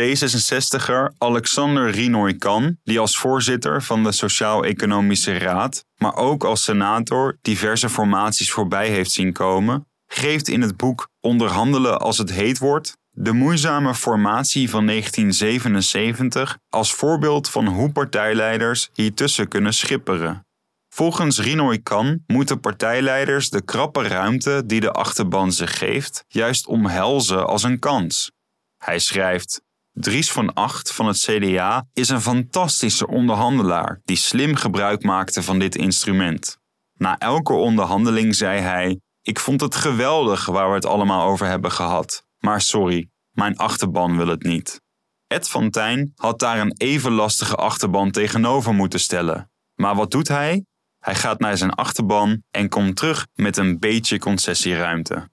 D66er 0.00 1.16
Alexander 1.18 1.90
Rinoy 1.90 2.34
Kan, 2.34 2.76
die 2.82 2.98
als 2.98 3.18
voorzitter 3.18 3.82
van 3.82 4.02
de 4.02 4.12
Sociaal-Economische 4.12 5.38
Raad, 5.38 5.84
maar 5.96 6.16
ook 6.16 6.44
als 6.44 6.64
senator 6.64 7.38
diverse 7.42 7.88
formaties 7.88 8.52
voorbij 8.52 8.88
heeft 8.88 9.10
zien 9.10 9.32
komen, 9.32 9.86
geeft 10.06 10.48
in 10.48 10.60
het 10.60 10.76
boek 10.76 11.08
Onderhandelen 11.20 11.98
als 12.00 12.18
het 12.18 12.30
heet 12.30 12.58
wordt 12.58 12.96
de 13.16 13.32
moeizame 13.32 13.94
formatie 13.94 14.70
van 14.70 14.86
1977 14.86 16.58
als 16.68 16.94
voorbeeld 16.94 17.48
van 17.48 17.66
hoe 17.66 17.92
partijleiders 17.92 18.90
hiertussen 18.92 19.48
kunnen 19.48 19.74
schipperen. 19.74 20.46
Volgens 20.88 21.40
Rinoy 21.40 21.78
Kan 21.78 22.22
moeten 22.26 22.60
partijleiders 22.60 23.50
de 23.50 23.62
krappe 23.62 24.02
ruimte 24.02 24.62
die 24.66 24.80
de 24.80 24.90
achterban 24.90 25.52
ze 25.52 25.66
geeft 25.66 26.24
juist 26.28 26.66
omhelzen 26.66 27.46
als 27.46 27.62
een 27.62 27.78
kans. 27.78 28.32
Hij 28.76 28.98
schrijft: 28.98 29.62
Dries 29.92 30.32
van 30.32 30.54
Acht 30.54 30.92
van 30.92 31.06
het 31.06 31.18
CDA 31.18 31.86
is 31.92 32.08
een 32.08 32.20
fantastische 32.20 33.06
onderhandelaar 33.06 34.00
die 34.04 34.16
slim 34.16 34.54
gebruik 34.54 35.02
maakte 35.02 35.42
van 35.42 35.58
dit 35.58 35.76
instrument. 35.76 36.58
Na 36.94 37.18
elke 37.18 37.52
onderhandeling 37.52 38.34
zei 38.34 38.60
hij: 38.60 39.00
Ik 39.22 39.40
vond 39.40 39.60
het 39.60 39.74
geweldig 39.74 40.46
waar 40.46 40.68
we 40.68 40.74
het 40.74 40.86
allemaal 40.86 41.28
over 41.28 41.46
hebben 41.46 41.72
gehad, 41.72 42.24
maar 42.44 42.60
sorry, 42.60 43.08
mijn 43.30 43.56
achterban 43.56 44.16
wil 44.16 44.26
het 44.26 44.42
niet. 44.42 44.80
Ed 45.26 45.48
van 45.48 45.70
Tijn 45.70 46.12
had 46.14 46.38
daar 46.38 46.60
een 46.60 46.74
even 46.76 47.12
lastige 47.12 47.54
achterban 47.54 48.10
tegenover 48.10 48.74
moeten 48.74 49.00
stellen. 49.00 49.50
Maar 49.74 49.94
wat 49.94 50.10
doet 50.10 50.28
hij? 50.28 50.64
Hij 50.98 51.14
gaat 51.14 51.40
naar 51.40 51.56
zijn 51.56 51.70
achterban 51.70 52.42
en 52.50 52.68
komt 52.68 52.96
terug 52.96 53.26
met 53.34 53.56
een 53.56 53.78
beetje 53.78 54.18
concessieruimte. 54.18 55.28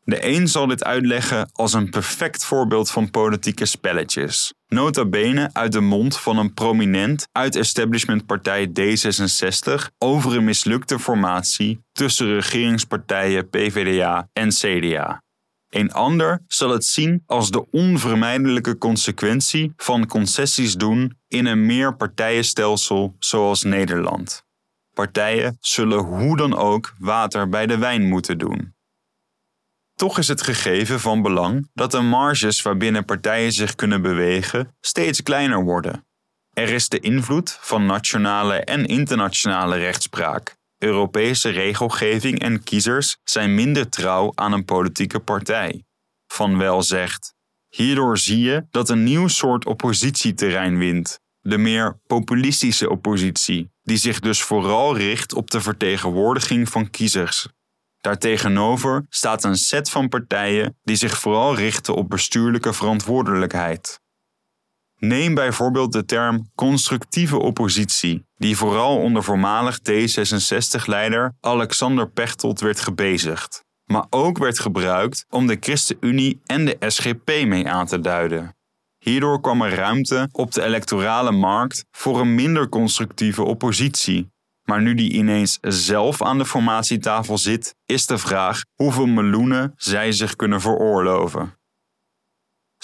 De 0.00 0.26
een 0.26 0.48
zal 0.48 0.66
dit 0.66 0.84
uitleggen 0.84 1.50
als 1.52 1.72
een 1.72 1.90
perfect 1.90 2.44
voorbeeld 2.44 2.90
van 2.90 3.10
politieke 3.10 3.66
spelletjes. 3.66 4.54
Nota 4.66 5.04
bene 5.04 5.50
uit 5.52 5.72
de 5.72 5.80
mond 5.80 6.18
van 6.18 6.38
een 6.38 6.54
prominent 6.54 7.28
uit 7.32 7.56
establishmentpartij 7.56 8.68
D66 8.68 9.72
over 9.98 10.36
een 10.36 10.44
mislukte 10.44 10.98
formatie 10.98 11.80
tussen 11.92 12.34
regeringspartijen 12.34 13.48
PVDA 13.48 14.28
en 14.32 14.48
CDA. 14.48 15.22
Een 15.70 15.92
ander 15.92 16.42
zal 16.46 16.70
het 16.70 16.84
zien 16.84 17.22
als 17.26 17.50
de 17.50 17.70
onvermijdelijke 17.70 18.78
consequentie 18.78 19.72
van 19.76 20.06
concessies 20.06 20.74
doen 20.74 21.18
in 21.28 21.46
een 21.46 21.66
meerpartijenstelsel 21.66 23.14
zoals 23.18 23.62
Nederland. 23.62 24.44
Partijen 24.94 25.56
zullen 25.60 25.98
hoe 25.98 26.36
dan 26.36 26.56
ook 26.56 26.92
water 26.98 27.48
bij 27.48 27.66
de 27.66 27.78
wijn 27.78 28.08
moeten 28.08 28.38
doen. 28.38 28.74
Toch 29.94 30.18
is 30.18 30.28
het 30.28 30.42
gegeven 30.42 31.00
van 31.00 31.22
belang 31.22 31.70
dat 31.74 31.90
de 31.90 32.00
marges 32.00 32.62
waarbinnen 32.62 33.04
partijen 33.04 33.52
zich 33.52 33.74
kunnen 33.74 34.02
bewegen 34.02 34.76
steeds 34.80 35.22
kleiner 35.22 35.64
worden. 35.64 36.06
Er 36.52 36.68
is 36.68 36.88
de 36.88 37.00
invloed 37.00 37.58
van 37.60 37.86
nationale 37.86 38.54
en 38.54 38.86
internationale 38.86 39.76
rechtspraak. 39.76 40.58
Europese 40.82 41.48
regelgeving 41.48 42.38
en 42.38 42.62
kiezers 42.62 43.16
zijn 43.24 43.54
minder 43.54 43.88
trouw 43.88 44.32
aan 44.34 44.52
een 44.52 44.64
politieke 44.64 45.20
partij. 45.20 45.84
Van 46.26 46.58
Wel 46.58 46.82
zegt: 46.82 47.34
Hierdoor 47.68 48.18
zie 48.18 48.40
je 48.40 48.66
dat 48.70 48.88
een 48.88 49.04
nieuw 49.04 49.28
soort 49.28 49.66
oppositieterrein 49.66 50.78
wint, 50.78 51.20
de 51.40 51.58
meer 51.58 52.00
populistische 52.06 52.90
oppositie, 52.90 53.70
die 53.82 53.96
zich 53.96 54.20
dus 54.20 54.42
vooral 54.42 54.96
richt 54.96 55.34
op 55.34 55.50
de 55.50 55.60
vertegenwoordiging 55.60 56.68
van 56.68 56.90
kiezers. 56.90 57.48
Daartegenover 58.00 59.06
staat 59.08 59.44
een 59.44 59.56
set 59.56 59.90
van 59.90 60.08
partijen 60.08 60.78
die 60.82 60.96
zich 60.96 61.18
vooral 61.18 61.54
richten 61.54 61.94
op 61.94 62.08
bestuurlijke 62.08 62.72
verantwoordelijkheid. 62.72 64.00
Neem 65.00 65.34
bijvoorbeeld 65.34 65.92
de 65.92 66.04
term 66.04 66.50
constructieve 66.54 67.38
oppositie, 67.38 68.24
die 68.36 68.56
vooral 68.56 68.96
onder 68.96 69.22
voormalig 69.22 69.78
D66-leider 69.78 71.34
Alexander 71.40 72.10
Pechtold 72.10 72.60
werd 72.60 72.80
gebezigd, 72.80 73.64
maar 73.84 74.06
ook 74.10 74.38
werd 74.38 74.58
gebruikt 74.58 75.24
om 75.28 75.46
de 75.46 75.56
ChristenUnie 75.60 76.40
en 76.46 76.64
de 76.64 76.76
SGP 76.86 77.26
mee 77.26 77.68
aan 77.68 77.86
te 77.86 78.00
duiden. 78.00 78.56
Hierdoor 78.98 79.40
kwam 79.40 79.62
er 79.62 79.74
ruimte 79.74 80.28
op 80.32 80.52
de 80.52 80.62
electorale 80.62 81.32
markt 81.32 81.84
voor 81.90 82.20
een 82.20 82.34
minder 82.34 82.68
constructieve 82.68 83.42
oppositie, 83.42 84.30
maar 84.64 84.82
nu 84.82 84.94
die 84.94 85.12
ineens 85.12 85.58
zelf 85.60 86.22
aan 86.22 86.38
de 86.38 86.46
formatietafel 86.46 87.38
zit, 87.38 87.74
is 87.86 88.06
de 88.06 88.18
vraag 88.18 88.62
hoeveel 88.74 89.06
meloenen 89.06 89.72
zij 89.76 90.12
zich 90.12 90.36
kunnen 90.36 90.60
veroorloven. 90.60 91.59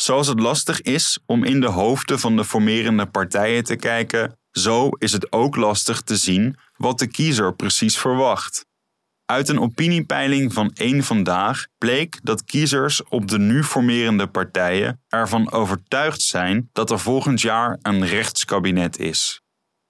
Zoals 0.06 0.26
het 0.26 0.40
lastig 0.40 0.80
is 0.80 1.18
om 1.24 1.44
in 1.44 1.60
de 1.60 1.66
hoofden 1.66 2.18
van 2.18 2.36
de 2.36 2.44
formerende 2.44 3.06
partijen 3.06 3.64
te 3.64 3.76
kijken, 3.76 4.38
zo 4.50 4.88
is 4.88 5.12
het 5.12 5.32
ook 5.32 5.56
lastig 5.56 6.00
te 6.02 6.16
zien 6.16 6.56
wat 6.76 6.98
de 6.98 7.06
kiezer 7.06 7.54
precies 7.54 7.98
verwacht. 7.98 8.66
Uit 9.24 9.48
een 9.48 9.60
opiniepeiling 9.60 10.52
van 10.52 10.70
één 10.74 11.02
vandaag 11.02 11.66
bleek 11.78 12.18
dat 12.22 12.44
kiezers 12.44 13.02
op 13.02 13.28
de 13.28 13.38
nu 13.38 13.64
formerende 13.64 14.26
partijen 14.26 15.02
ervan 15.08 15.52
overtuigd 15.52 16.22
zijn 16.22 16.68
dat 16.72 16.90
er 16.90 16.98
volgend 16.98 17.40
jaar 17.40 17.78
een 17.82 18.06
rechtskabinet 18.06 18.98
is. 18.98 19.42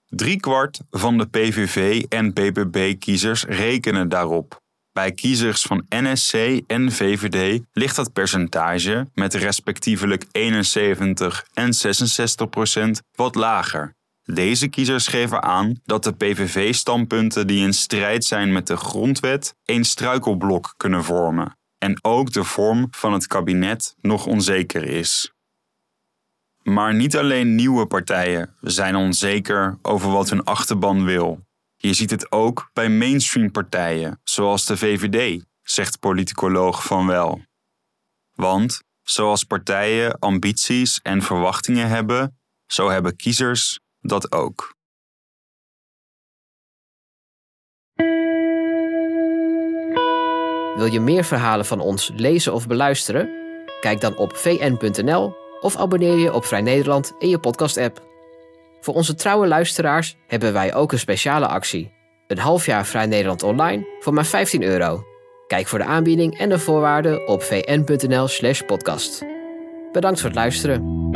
Driekwart 0.07 0.81
van 0.91 1.19
de 1.19 1.27
PVV 1.27 2.05
en 2.09 2.33
BBB-kiezers 2.33 3.45
rekenen 3.45 4.09
daarop. 4.09 4.65
Bij 4.97 5.13
kiezers 5.13 5.63
van 5.63 5.87
NSC 5.89 6.35
en 6.67 6.93
VVD 6.93 7.63
ligt 7.73 7.97
dat 7.97 8.13
percentage 8.13 9.07
met 9.15 9.35
respectievelijk 9.35 10.25
71 10.33 11.47
en 11.55 11.73
66 11.73 12.49
procent 12.49 13.03
wat 13.15 13.35
lager. 13.35 13.95
Deze 14.23 14.69
kiezers 14.69 15.07
geven 15.07 15.43
aan 15.43 15.81
dat 15.85 16.05
de 16.05 16.13
PVV-standpunten 16.13 17.47
die 17.47 17.63
in 17.63 17.73
strijd 17.73 18.25
zijn 18.25 18.53
met 18.53 18.67
de 18.67 18.77
grondwet 18.77 19.55
een 19.65 19.85
struikelblok 19.85 20.75
kunnen 20.77 21.05
vormen 21.05 21.57
en 21.79 22.05
ook 22.05 22.33
de 22.33 22.45
vorm 22.45 22.87
van 22.91 23.13
het 23.13 23.27
kabinet 23.27 23.95
nog 24.01 24.27
onzeker 24.27 24.85
is. 24.85 25.33
Maar 26.63 26.95
niet 26.95 27.17
alleen 27.17 27.55
nieuwe 27.55 27.87
partijen 27.87 28.55
zijn 28.61 28.97
onzeker 28.97 29.79
over 29.83 30.11
wat 30.11 30.31
hun 30.31 30.45
achterban 30.45 31.05
wil. 31.05 31.46
Je 31.87 31.95
ziet 31.95 32.11
het 32.11 32.33
ook 32.33 32.71
bij 32.73 32.89
mainstream 32.89 33.51
partijen, 33.51 34.21
zoals 34.25 34.65
de 34.65 34.77
VVD, 34.77 35.45
zegt 35.63 35.99
politicoloog 35.99 36.85
Van 36.85 37.07
Wel. 37.07 37.41
Want 38.35 38.83
zoals 39.03 39.45
partijen 39.45 40.19
ambities 40.19 41.01
en 41.03 41.23
verwachtingen 41.23 41.89
hebben, 41.89 42.39
zo 42.67 42.89
hebben 42.89 43.17
kiezers 43.17 43.81
dat 44.01 44.33
ook. 44.33 44.75
Wil 50.77 50.93
je 50.93 51.01
meer 51.01 51.25
verhalen 51.25 51.67
van 51.67 51.81
ons 51.81 52.11
lezen 52.15 52.53
of 52.53 52.67
beluisteren? 52.67 53.31
Kijk 53.81 54.01
dan 54.01 54.17
op 54.17 54.37
vn.nl 54.37 55.35
of 55.61 55.77
abonneer 55.77 56.17
je 56.17 56.33
op 56.33 56.45
Vrij 56.45 56.63
Nederland 56.63 57.13
in 57.19 57.29
je 57.29 57.39
podcast-app. 57.39 58.16
Voor 58.87 58.95
onze 58.95 59.15
trouwe 59.15 59.47
luisteraars 59.47 60.17
hebben 60.27 60.53
wij 60.53 60.75
ook 60.75 60.93
een 60.93 60.99
speciale 60.99 61.47
actie. 61.47 61.93
Een 62.27 62.39
half 62.39 62.67
jaar 62.67 62.87
Vrij 62.87 63.07
Nederland 63.07 63.43
online 63.43 63.87
voor 64.01 64.15
maar 64.15 64.27
15 64.27 64.63
euro. 64.63 65.05
Kijk 65.47 65.67
voor 65.67 65.79
de 65.79 65.85
aanbieding 65.85 66.39
en 66.39 66.49
de 66.49 66.59
voorwaarden 66.59 67.29
op 67.29 67.43
vn.nl/podcast. 67.43 69.25
Bedankt 69.93 70.21
voor 70.21 70.29
het 70.29 70.39
luisteren. 70.39 71.16